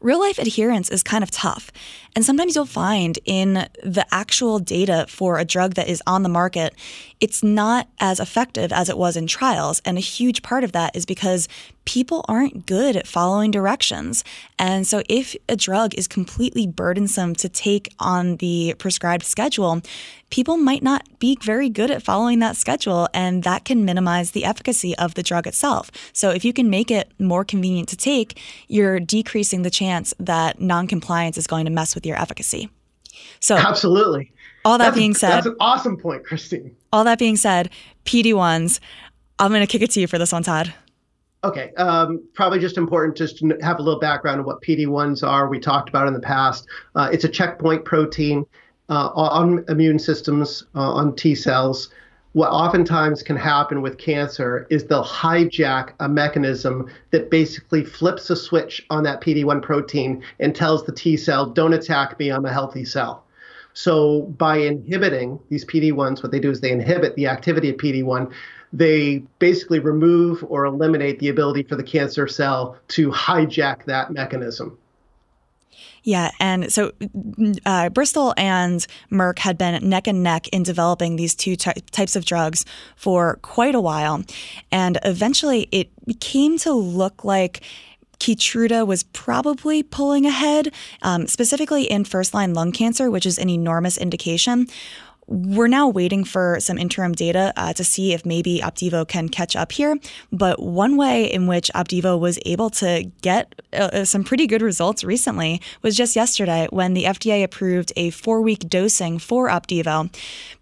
Real 0.00 0.20
life 0.20 0.38
adherence 0.38 0.90
is 0.90 1.02
kind 1.02 1.24
of 1.24 1.30
tough. 1.30 1.72
And 2.14 2.24
sometimes 2.24 2.54
you'll 2.54 2.66
find 2.66 3.18
in 3.24 3.68
the 3.82 4.06
actual 4.12 4.60
data 4.60 5.06
for 5.08 5.38
a 5.38 5.44
drug 5.44 5.74
that 5.74 5.88
is 5.88 6.02
on 6.06 6.22
the 6.22 6.28
market, 6.28 6.74
it's 7.20 7.42
not 7.42 7.88
as 7.98 8.20
effective 8.20 8.72
as 8.72 8.88
it 8.88 8.96
was 8.96 9.16
in 9.16 9.26
trials. 9.26 9.82
And 9.84 9.96
a 9.96 10.00
huge 10.00 10.42
part 10.42 10.62
of 10.62 10.72
that 10.72 10.94
is 10.94 11.04
because 11.04 11.48
people 11.84 12.24
aren't 12.28 12.66
good 12.66 12.96
at 12.96 13.06
following 13.06 13.50
directions. 13.50 14.22
And 14.58 14.86
so, 14.86 15.02
if 15.08 15.34
a 15.48 15.56
drug 15.56 15.94
is 15.94 16.06
completely 16.06 16.66
burdensome 16.66 17.34
to 17.36 17.48
take 17.48 17.94
on 17.98 18.36
the 18.36 18.74
prescribed 18.78 19.24
schedule, 19.24 19.80
people 20.30 20.58
might 20.58 20.82
not 20.82 21.18
be 21.18 21.38
very 21.40 21.70
good 21.70 21.90
at 21.90 22.02
following 22.02 22.40
that 22.40 22.56
schedule, 22.56 23.08
and 23.14 23.42
that 23.44 23.64
can 23.64 23.86
minimize 23.86 24.32
the 24.32 24.44
efficacy 24.44 24.96
of 24.98 25.14
the 25.14 25.22
drug 25.22 25.46
itself. 25.46 25.90
So, 26.12 26.30
if 26.30 26.44
you 26.44 26.52
can 26.52 26.68
make 26.68 26.90
it 26.90 27.10
more 27.18 27.44
convenient 27.44 27.88
to 27.88 27.96
take, 27.96 28.38
you're 28.68 29.00
decreasing 29.00 29.62
the 29.62 29.70
chance 29.70 29.87
that 30.18 30.60
noncompliance 30.60 31.38
is 31.38 31.46
going 31.46 31.64
to 31.64 31.70
mess 31.70 31.94
with 31.94 32.06
your 32.06 32.16
efficacy. 32.16 32.70
So, 33.40 33.56
absolutely. 33.56 34.32
All 34.64 34.78
that 34.78 34.86
that's 34.86 34.96
being 34.96 35.14
said, 35.14 35.30
that's 35.30 35.46
an 35.46 35.56
awesome 35.60 35.96
point, 35.96 36.24
Kristine. 36.24 36.72
All 36.92 37.04
that 37.04 37.18
being 37.18 37.36
said, 37.36 37.70
PD1s, 38.04 38.80
I'm 39.38 39.50
going 39.50 39.60
to 39.60 39.66
kick 39.66 39.82
it 39.82 39.90
to 39.92 40.00
you 40.00 40.06
for 40.06 40.18
this 40.18 40.32
one, 40.32 40.42
Todd. 40.42 40.74
Okay, 41.44 41.72
um, 41.74 42.22
probably 42.34 42.58
just 42.58 42.76
important 42.76 43.16
just 43.16 43.38
to 43.38 43.56
have 43.62 43.78
a 43.78 43.82
little 43.82 44.00
background 44.00 44.40
of 44.40 44.46
what 44.46 44.60
PD1s 44.60 45.26
are. 45.26 45.48
We 45.48 45.60
talked 45.60 45.88
about 45.88 46.08
in 46.08 46.14
the 46.14 46.20
past. 46.20 46.66
Uh, 46.96 47.08
it's 47.12 47.24
a 47.24 47.28
checkpoint 47.28 47.84
protein 47.84 48.44
uh, 48.88 49.10
on 49.14 49.64
immune 49.68 50.00
systems, 50.00 50.64
uh, 50.74 50.80
on 50.80 51.14
T 51.14 51.36
cells. 51.36 51.90
What 52.32 52.50
oftentimes 52.50 53.22
can 53.22 53.36
happen 53.36 53.80
with 53.80 53.98
cancer 53.98 54.66
is 54.70 54.84
they'll 54.84 55.04
hijack 55.04 55.92
a 55.98 56.08
mechanism 56.08 56.88
that 57.10 57.30
basically 57.30 57.84
flips 57.84 58.28
a 58.30 58.36
switch 58.36 58.84
on 58.90 59.02
that 59.04 59.20
PD1 59.20 59.62
protein 59.62 60.22
and 60.38 60.54
tells 60.54 60.84
the 60.84 60.92
T 60.92 61.16
cell, 61.16 61.46
don't 61.46 61.72
attack 61.72 62.18
me, 62.18 62.30
I'm 62.30 62.44
a 62.44 62.52
healthy 62.52 62.84
cell. 62.84 63.24
So 63.72 64.22
by 64.22 64.58
inhibiting 64.58 65.38
these 65.48 65.64
PD1s, 65.64 66.22
what 66.22 66.32
they 66.32 66.40
do 66.40 66.50
is 66.50 66.60
they 66.60 66.72
inhibit 66.72 67.16
the 67.16 67.28
activity 67.28 67.70
of 67.70 67.76
PD1 67.76 68.32
they 68.72 69.22
basically 69.38 69.78
remove 69.78 70.44
or 70.48 70.66
eliminate 70.66 71.18
the 71.18 71.28
ability 71.28 71.62
for 71.62 71.76
the 71.76 71.82
cancer 71.82 72.26
cell 72.26 72.76
to 72.88 73.10
hijack 73.10 73.84
that 73.84 74.12
mechanism. 74.12 74.76
Yeah, 76.02 76.30
and 76.40 76.72
so 76.72 76.92
uh, 77.66 77.90
Bristol 77.90 78.34
and 78.36 78.86
Merck 79.10 79.38
had 79.40 79.58
been 79.58 79.88
neck 79.88 80.06
and 80.06 80.22
neck 80.22 80.48
in 80.48 80.62
developing 80.62 81.16
these 81.16 81.34
two 81.34 81.56
ty- 81.56 81.74
types 81.90 82.16
of 82.16 82.24
drugs 82.24 82.64
for 82.96 83.38
quite 83.42 83.74
a 83.74 83.80
while. 83.80 84.22
And 84.72 84.98
eventually 85.04 85.68
it 85.70 85.90
came 86.20 86.58
to 86.58 86.72
look 86.72 87.24
like 87.24 87.62
Keytruda 88.18 88.86
was 88.86 89.04
probably 89.04 89.82
pulling 89.82 90.26
ahead, 90.26 90.72
um, 91.02 91.26
specifically 91.26 91.84
in 91.84 92.04
first 92.04 92.34
line 92.34 92.54
lung 92.54 92.72
cancer, 92.72 93.10
which 93.10 93.26
is 93.26 93.38
an 93.38 93.48
enormous 93.48 93.96
indication. 93.96 94.66
We're 95.28 95.68
now 95.68 95.88
waiting 95.88 96.24
for 96.24 96.58
some 96.58 96.78
interim 96.78 97.12
data 97.12 97.52
uh, 97.54 97.74
to 97.74 97.84
see 97.84 98.14
if 98.14 98.24
maybe 98.24 98.60
Opdivo 98.64 99.06
can 99.06 99.28
catch 99.28 99.54
up 99.54 99.72
here. 99.72 99.96
But 100.32 100.60
one 100.60 100.96
way 100.96 101.30
in 101.30 101.46
which 101.46 101.70
Opdivo 101.74 102.18
was 102.18 102.38
able 102.46 102.70
to 102.70 103.10
get 103.20 103.54
uh, 103.74 103.90
uh, 103.92 104.04
some 104.06 104.24
pretty 104.24 104.46
good 104.46 104.62
results 104.62 105.04
recently 105.04 105.60
was 105.82 105.96
just 105.96 106.16
yesterday 106.16 106.66
when 106.70 106.94
the 106.94 107.04
FDA 107.04 107.44
approved 107.44 107.92
a 107.94 108.08
four 108.08 108.40
week 108.40 108.70
dosing 108.70 109.18
for 109.18 109.48
Opdivo. 109.48 110.10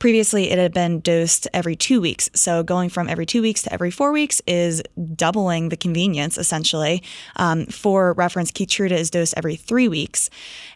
Previously, 0.00 0.50
it 0.50 0.58
had 0.58 0.74
been 0.74 0.98
dosed 0.98 1.46
every 1.54 1.76
two 1.76 2.00
weeks. 2.00 2.28
So 2.34 2.64
going 2.64 2.88
from 2.88 3.08
every 3.08 3.24
two 3.24 3.42
weeks 3.42 3.62
to 3.62 3.72
every 3.72 3.92
four 3.92 4.10
weeks 4.10 4.42
is 4.48 4.82
doubling 5.14 5.68
the 5.68 5.76
convenience, 5.76 6.36
essentially. 6.36 7.04
Um, 7.36 7.66
for 7.66 8.14
reference, 8.14 8.50
Keytruda 8.50 8.92
is 8.92 9.10
dosed 9.10 9.34
every 9.36 9.54
three 9.54 9.86
weeks. 9.86 10.28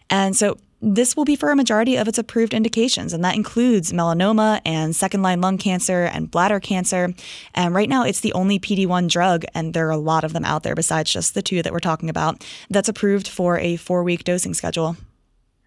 And 0.09 0.35
so 0.35 0.57
this 0.81 1.15
will 1.15 1.25
be 1.25 1.35
for 1.35 1.51
a 1.51 1.55
majority 1.55 1.95
of 1.95 2.07
its 2.07 2.17
approved 2.17 2.53
indications, 2.53 3.13
and 3.13 3.23
that 3.23 3.35
includes 3.35 3.93
melanoma 3.93 4.61
and 4.65 4.95
second 4.95 5.21
line 5.21 5.39
lung 5.39 5.57
cancer 5.57 6.05
and 6.05 6.31
bladder 6.31 6.59
cancer. 6.59 7.13
And 7.53 7.75
right 7.75 7.87
now, 7.87 8.03
it's 8.03 8.21
the 8.21 8.33
only 8.33 8.59
PD 8.59 8.87
1 8.87 9.07
drug, 9.07 9.45
and 9.53 9.73
there 9.73 9.87
are 9.87 9.91
a 9.91 9.97
lot 9.97 10.23
of 10.23 10.33
them 10.33 10.45
out 10.45 10.63
there 10.63 10.75
besides 10.75 11.11
just 11.11 11.33
the 11.33 11.41
two 11.41 11.61
that 11.61 11.71
we're 11.71 11.79
talking 11.79 12.09
about, 12.09 12.43
that's 12.69 12.89
approved 12.89 13.27
for 13.27 13.59
a 13.59 13.75
four 13.75 14.03
week 14.03 14.23
dosing 14.23 14.53
schedule. 14.53 14.97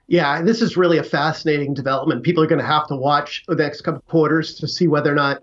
Yeah, 0.06 0.42
this 0.42 0.60
is 0.60 0.76
really 0.76 0.98
a 0.98 1.04
fascinating 1.04 1.72
development. 1.72 2.24
People 2.24 2.42
are 2.42 2.46
going 2.46 2.60
to 2.60 2.66
have 2.66 2.86
to 2.88 2.96
watch 2.96 3.44
the 3.48 3.54
next 3.54 3.82
couple 3.82 4.02
quarters 4.02 4.56
to 4.56 4.68
see 4.68 4.86
whether 4.86 5.10
or 5.10 5.14
not 5.14 5.42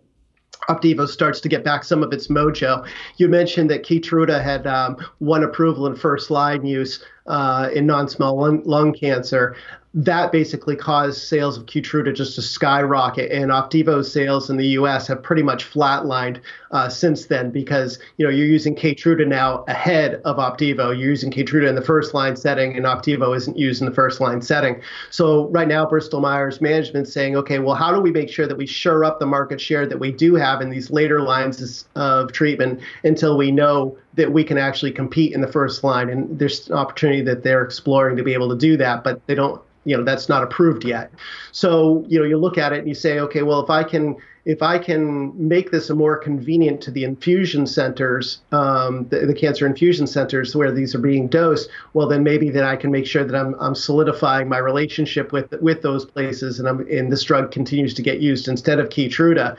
Opdivo 0.70 1.08
starts 1.08 1.40
to 1.42 1.50
get 1.50 1.64
back 1.64 1.84
some 1.84 2.04
of 2.04 2.14
its 2.14 2.28
mojo. 2.28 2.88
You 3.18 3.28
mentioned 3.28 3.70
that 3.72 3.84
Keytruda 3.84 4.44
had 4.44 4.68
um, 4.68 4.98
one 5.18 5.44
approval 5.44 5.88
in 5.88 5.96
first 5.96 6.30
line 6.30 6.66
use 6.66 7.04
uh, 7.32 7.70
in 7.74 7.86
non-small 7.88 8.36
lung, 8.36 8.62
lung 8.66 8.94
cancer 8.94 9.56
that 9.94 10.32
basically 10.32 10.76
caused 10.76 11.22
sales 11.22 11.58
of 11.58 11.66
Keytruda 11.66 12.16
just 12.16 12.36
to 12.36 12.42
skyrocket, 12.42 13.32
and 13.32 13.52
Opdivo's 13.52 14.12
sales 14.12 14.50
in 14.50 14.58
the 14.58 14.68
U.S. 14.68 15.08
have 15.08 15.22
pretty 15.22 15.44
much 15.44 15.70
flatlined 15.70 16.40
uh, 16.72 16.88
since 16.90 17.26
then 17.26 17.52
because 17.52 18.00
you 18.18 18.26
know 18.26 18.32
you're 18.32 18.48
using 18.48 18.76
Keytruda 18.76 19.28
now 19.28 19.64
ahead 19.68 20.22
of 20.26 20.38
Opdivo. 20.38 20.88
You're 20.88 21.10
using 21.10 21.32
Keytruda 21.32 21.68
in 21.68 21.76
the 21.76 21.82
first 21.82 22.14
line 22.14 22.36
setting, 22.36 22.76
and 22.76 22.86
Opdivo 22.86 23.36
isn't 23.36 23.58
used 23.58 23.82
in 23.82 23.88
the 23.88 23.94
first 23.94 24.20
line 24.20 24.42
setting. 24.42 24.82
So 25.10 25.48
right 25.50 25.68
now, 25.68 25.86
Bristol 25.86 26.22
Myers 26.22 26.62
management 26.62 27.08
saying, 27.08 27.36
okay, 27.38 27.60
well, 27.60 27.76
how 27.76 27.94
do 27.94 28.00
we 28.00 28.12
make 28.12 28.30
sure 28.30 28.48
that 28.48 28.58
we 28.58 28.66
shore 28.66 29.04
up 29.04 29.20
the 29.20 29.26
market 29.26 29.60
share 29.60 29.86
that 29.86 30.00
we 30.00 30.12
do 30.12 30.36
have 30.36 30.62
in 30.62 30.70
these 30.70 30.90
later 30.90 31.22
lines 31.22 31.86
of 31.96 32.32
treatment 32.32 32.82
until 33.04 33.38
we 33.38 33.52
know 33.52 33.98
that 34.14 34.32
we 34.32 34.44
can 34.44 34.58
actually 34.58 34.92
compete 34.92 35.34
in 35.34 35.42
the 35.42 35.52
first 35.52 35.84
line? 35.84 36.10
And 36.10 36.40
there's 36.40 36.70
an 36.70 36.76
opportunity 36.76 37.22
that 37.24 37.44
they're 37.44 37.64
exploring 37.64 38.16
to 38.18 38.24
be 38.24 38.34
able 38.34 38.50
to 38.50 38.58
do 38.58 38.78
that, 38.78 39.04
but 39.04 39.26
they 39.28 39.36
don't 39.36 39.62
you 39.84 39.98
know 39.98 40.04
that's 40.04 40.30
not 40.30 40.44
approved 40.44 40.86
yet 40.86 41.12
so 41.52 42.06
you 42.08 42.20
know 42.20 42.26
you 42.26 42.38
look 42.38 42.56
at 42.56 42.72
it 42.72 42.78
and 42.78 42.88
you 42.88 42.94
say 42.94 43.20
okay 43.20 43.42
well 43.42 43.60
if 43.64 43.70
i 43.72 43.84
can 43.84 44.16
if 44.44 44.64
I 44.64 44.80
can 44.80 45.48
make 45.48 45.70
this 45.70 45.90
more 45.92 46.18
convenient 46.18 46.82
to 46.82 46.92
the 46.92 47.04
infusion 47.04 47.68
centers, 47.68 48.42
um, 48.52 49.08
the, 49.10 49.28
the, 49.28 49.36
cancer 49.36 49.68
infusion 49.68 50.08
centers 50.08 50.56
where 50.56 50.72
these 50.72 50.96
are 50.96 51.00
being 51.00 51.28
dosed, 51.28 51.70
well, 51.94 52.08
then 52.08 52.24
maybe 52.24 52.50
then 52.50 52.64
I 52.64 52.76
can 52.76 52.92
make 52.92 53.06
sure 53.06 53.24
that 53.24 53.36
I'm, 53.36 53.56
I'm 53.60 53.76
solidifying 53.76 54.50
my 54.50 54.58
relationship 54.58 55.32
with 55.32 55.52
with 55.62 55.84
those 55.84 56.06
places, 56.06 56.60
and 56.60 56.68
I'm 56.68 56.80
and 56.88 57.12
this 57.12 57.24
drug 57.24 57.52
continues 57.52 57.94
to 57.96 58.02
get 58.02 58.20
used 58.20 58.48
instead 58.48 58.80
of 58.80 58.90
Keytruda. 58.90 59.56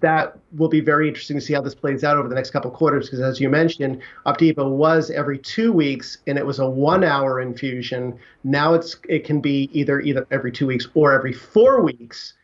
That 0.00 0.36
will 0.56 0.68
be 0.68 0.80
very 0.80 1.08
interesting 1.08 1.38
to 1.38 1.40
see 1.40 1.54
how 1.54 1.62
this 1.62 1.74
plays 1.74 2.04
out 2.04 2.18
over 2.18 2.28
the 2.28 2.34
next 2.34 2.50
couple 2.50 2.70
quarters, 2.70 3.06
because 3.06 3.20
as 3.20 3.40
you 3.40 3.48
mentioned, 3.48 4.02
Opdivo 4.26 4.70
was 4.70 5.10
every 5.10 5.38
two 5.38 5.72
weeks, 5.72 6.18
and 6.26 6.36
it 6.36 6.44
was 6.44 6.58
a 6.58 6.68
one-hour 6.68 7.40
infusion. 7.40 8.18
Now 8.44 8.74
it's 8.74 8.96
it 9.08 9.24
can 9.24 9.40
be 9.40 9.70
either 9.72 10.00
either 10.00 10.26
every 10.30 10.52
two 10.52 10.66
weeks 10.66 10.86
or 10.94 11.14
every 11.14 11.32
four 11.32 11.82
weeks 11.82 12.34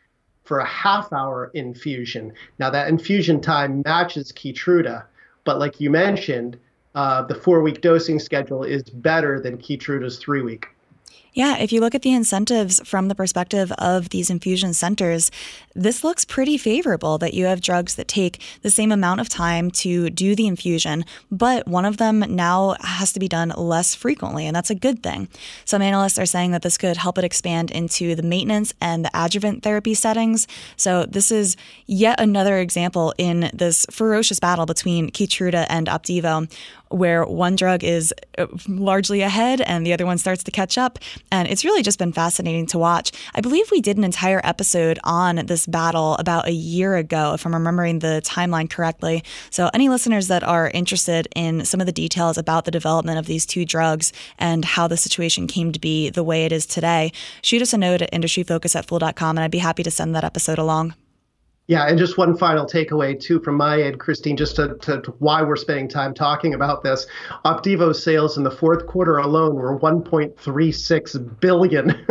for 0.45 0.59
a 0.59 0.65
half 0.65 1.11
hour 1.11 1.51
infusion. 1.53 2.31
Now, 2.59 2.69
that 2.69 2.87
infusion 2.87 3.41
time 3.41 3.81
matches 3.83 4.31
Keytruda, 4.31 5.03
but 5.43 5.59
like 5.59 5.81
you 5.81 5.89
mentioned, 5.89 6.57
uh, 6.93 7.23
the 7.23 7.35
four 7.35 7.61
week 7.61 7.81
dosing 7.81 8.19
schedule 8.19 8.63
is 8.63 8.83
better 8.83 9.41
than 9.41 9.57
Keytruda's 9.57 10.17
three 10.17 10.41
week. 10.41 10.67
Yeah, 11.35 11.57
if 11.57 11.73
you 11.73 11.81
look 11.81 11.93
at 11.93 12.01
the 12.01 12.13
incentives 12.13 12.79
from 12.85 13.09
the 13.09 13.13
perspective 13.13 13.69
of 13.73 14.07
these 14.07 14.29
infusion 14.29 14.73
centers, 14.73 15.29
this 15.73 16.01
looks 16.01 16.23
pretty 16.23 16.57
favorable 16.57 17.17
that 17.17 17.33
you 17.33 17.43
have 17.43 17.59
drugs 17.59 17.95
that 17.95 18.07
take 18.07 18.41
the 18.61 18.71
same 18.71 18.89
amount 18.89 19.19
of 19.19 19.27
time 19.27 19.69
to 19.71 20.09
do 20.09 20.33
the 20.33 20.47
infusion, 20.47 21.03
but 21.29 21.67
one 21.67 21.83
of 21.83 21.97
them 21.97 22.19
now 22.29 22.77
has 22.79 23.11
to 23.11 23.19
be 23.19 23.27
done 23.27 23.49
less 23.57 23.93
frequently, 23.93 24.47
and 24.47 24.55
that's 24.55 24.69
a 24.69 24.75
good 24.75 25.03
thing. 25.03 25.27
Some 25.65 25.81
analysts 25.81 26.17
are 26.17 26.25
saying 26.25 26.51
that 26.51 26.61
this 26.61 26.77
could 26.77 26.95
help 26.95 27.17
it 27.17 27.25
expand 27.25 27.69
into 27.69 28.15
the 28.15 28.23
maintenance 28.23 28.73
and 28.79 29.03
the 29.03 29.11
adjuvant 29.13 29.61
therapy 29.61 29.93
settings. 29.93 30.47
So, 30.77 31.05
this 31.05 31.31
is 31.31 31.57
yet 31.85 32.17
another 32.17 32.59
example 32.59 33.13
in 33.17 33.49
this 33.53 33.85
ferocious 33.91 34.39
battle 34.39 34.65
between 34.65 35.09
Keytruda 35.09 35.65
and 35.67 35.87
Opdivo, 35.87 36.49
where 36.89 37.25
one 37.25 37.55
drug 37.55 37.83
is 37.83 38.13
uh, 38.37 38.47
largely 38.69 39.21
ahead 39.21 39.59
and 39.61 39.85
the 39.85 39.91
other 39.91 40.05
one 40.05 40.17
starts 40.17 40.43
to 40.43 40.51
catch 40.51 40.77
up. 40.77 40.99
And 41.31 41.47
it's 41.47 41.65
really 41.65 41.83
just 41.83 41.99
been 41.99 42.13
fascinating 42.13 42.65
to 42.67 42.77
watch. 42.77 43.11
I 43.33 43.41
believe 43.41 43.69
we 43.71 43.81
did 43.81 43.97
an 43.97 44.03
entire 44.03 44.41
episode 44.43 44.99
on 45.03 45.37
this 45.45 45.65
battle 45.65 46.15
about 46.15 46.47
a 46.47 46.51
year 46.51 46.95
ago, 46.95 47.33
if 47.33 47.45
I'm 47.45 47.53
remembering 47.53 47.99
the 47.99 48.21
timeline 48.23 48.69
correctly. 48.69 49.23
So, 49.49 49.69
any 49.73 49.89
listeners 49.89 50.27
that 50.27 50.43
are 50.43 50.69
interested 50.69 51.27
in 51.35 51.65
some 51.65 51.79
of 51.79 51.85
the 51.85 51.91
details 51.91 52.37
about 52.37 52.65
the 52.65 52.71
development 52.71 53.19
of 53.19 53.25
these 53.25 53.45
two 53.45 53.65
drugs 53.65 54.13
and 54.37 54.65
how 54.65 54.87
the 54.87 54.97
situation 54.97 55.47
came 55.47 55.71
to 55.71 55.79
be 55.79 56.09
the 56.09 56.23
way 56.23 56.45
it 56.45 56.51
is 56.51 56.65
today, 56.65 57.11
shoot 57.41 57.61
us 57.61 57.73
a 57.73 57.77
note 57.77 58.01
at 58.01 58.11
industryfocus 58.11 58.75
at 58.75 58.85
fool.com 58.85 59.37
and 59.37 59.43
I'd 59.43 59.51
be 59.51 59.59
happy 59.59 59.83
to 59.83 59.91
send 59.91 60.15
that 60.15 60.23
episode 60.23 60.57
along. 60.57 60.95
Yeah, 61.67 61.87
and 61.87 61.97
just 61.97 62.15
one 62.15 62.37
final 62.37 62.67
takeaway 62.67 63.19
too 63.19 63.39
from 63.39 63.55
my 63.55 63.81
end, 63.81 63.99
Kristine, 63.99 64.37
just 64.37 64.55
to, 64.57 64.75
to, 64.81 65.01
to, 65.01 65.11
why 65.17 65.41
we're 65.41 65.55
spending 65.55 65.87
time 65.87 66.13
talking 66.13 66.53
about 66.53 66.83
this. 66.83 67.07
Opdivo 67.43 67.95
sales 67.95 68.37
in 68.37 68.43
the 68.43 68.51
fourth 68.51 68.85
quarter 68.85 69.17
alone 69.17 69.55
were 69.55 69.79
1.36 69.79 71.39
billion, 71.39 71.89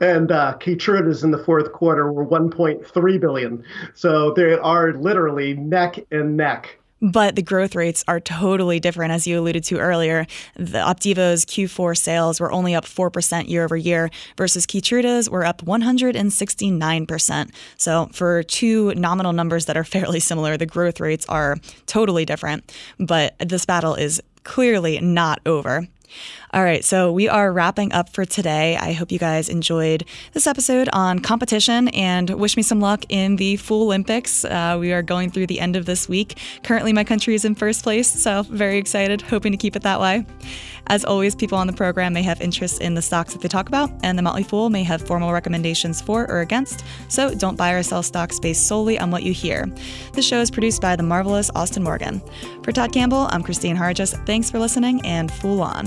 and 0.00 0.32
uh, 0.32 0.56
Keytruda's 0.60 1.24
in 1.24 1.30
the 1.30 1.44
fourth 1.44 1.72
quarter 1.72 2.10
were 2.10 2.26
1.3 2.26 3.20
billion. 3.20 3.62
So 3.92 4.32
they 4.32 4.54
are 4.54 4.94
literally 4.94 5.52
neck 5.52 5.98
and 6.10 6.36
neck 6.36 6.78
but 7.04 7.36
the 7.36 7.42
growth 7.42 7.74
rates 7.74 8.02
are 8.08 8.18
totally 8.18 8.80
different, 8.80 9.12
as 9.12 9.26
you 9.26 9.38
alluded 9.38 9.62
to 9.64 9.78
earlier. 9.78 10.26
The 10.56 10.78
Opdivo's 10.78 11.44
Q4 11.44 11.98
sales 11.98 12.40
were 12.40 12.50
only 12.50 12.74
up 12.74 12.86
4% 12.86 13.46
year 13.46 13.62
over 13.62 13.76
year 13.76 14.08
versus 14.38 14.64
Keytruda's 14.64 15.28
were 15.28 15.44
up 15.44 15.60
169%. 15.62 17.50
So 17.76 18.08
for 18.12 18.42
two 18.44 18.94
nominal 18.94 19.34
numbers 19.34 19.66
that 19.66 19.76
are 19.76 19.84
fairly 19.94 20.18
similar, 20.18 20.56
the 20.56 20.64
growth 20.64 20.98
rates 20.98 21.26
are 21.26 21.58
totally 21.84 22.24
different. 22.24 22.74
But 22.98 23.34
this 23.38 23.66
battle 23.66 23.94
is 23.94 24.22
clearly 24.44 24.98
not 25.00 25.40
over. 25.44 25.86
All 26.52 26.62
right, 26.62 26.84
so 26.84 27.10
we 27.10 27.28
are 27.28 27.52
wrapping 27.52 27.92
up 27.92 28.10
for 28.10 28.24
today. 28.24 28.76
I 28.76 28.92
hope 28.92 29.10
you 29.10 29.18
guys 29.18 29.48
enjoyed 29.48 30.04
this 30.32 30.46
episode 30.46 30.88
on 30.92 31.18
competition 31.18 31.88
and 31.88 32.30
wish 32.30 32.56
me 32.56 32.62
some 32.62 32.80
luck 32.80 33.04
in 33.08 33.36
the 33.36 33.56
Fool 33.56 33.82
Olympics. 33.82 34.44
Uh, 34.44 34.76
we 34.78 34.92
are 34.92 35.02
going 35.02 35.30
through 35.30 35.48
the 35.48 35.58
end 35.58 35.74
of 35.74 35.84
this 35.86 36.08
week. 36.08 36.38
Currently, 36.62 36.92
my 36.92 37.02
country 37.02 37.34
is 37.34 37.44
in 37.44 37.56
first 37.56 37.82
place, 37.82 38.08
so 38.08 38.44
very 38.44 38.78
excited, 38.78 39.22
hoping 39.22 39.50
to 39.50 39.58
keep 39.58 39.74
it 39.74 39.82
that 39.82 40.00
way. 40.00 40.24
As 40.86 41.04
always, 41.04 41.34
people 41.34 41.58
on 41.58 41.66
the 41.66 41.72
program 41.72 42.12
may 42.12 42.22
have 42.22 42.40
interest 42.40 42.80
in 42.80 42.94
the 42.94 43.02
stocks 43.02 43.32
that 43.32 43.42
they 43.42 43.48
talk 43.48 43.68
about, 43.68 43.90
and 44.02 44.18
the 44.18 44.22
Motley 44.22 44.42
Fool 44.42 44.70
may 44.70 44.84
have 44.84 45.02
formal 45.02 45.32
recommendations 45.32 46.00
for 46.00 46.30
or 46.30 46.40
against, 46.40 46.84
so 47.08 47.34
don't 47.34 47.56
buy 47.56 47.72
or 47.72 47.82
sell 47.82 48.02
stocks 48.02 48.38
based 48.38 48.68
solely 48.68 48.98
on 48.98 49.10
what 49.10 49.22
you 49.22 49.32
hear. 49.32 49.66
The 50.12 50.22
show 50.22 50.40
is 50.40 50.50
produced 50.50 50.82
by 50.82 50.94
the 50.94 51.02
marvelous 51.02 51.50
Austin 51.54 51.82
Morgan. 51.82 52.22
For 52.62 52.70
Todd 52.70 52.92
Campbell, 52.92 53.28
I'm 53.30 53.42
Kristine 53.42 53.76
Harjes. 53.76 54.14
Thanks 54.26 54.50
for 54.50 54.58
listening, 54.58 55.04
and 55.06 55.32
Fool 55.32 55.62
On. 55.62 55.86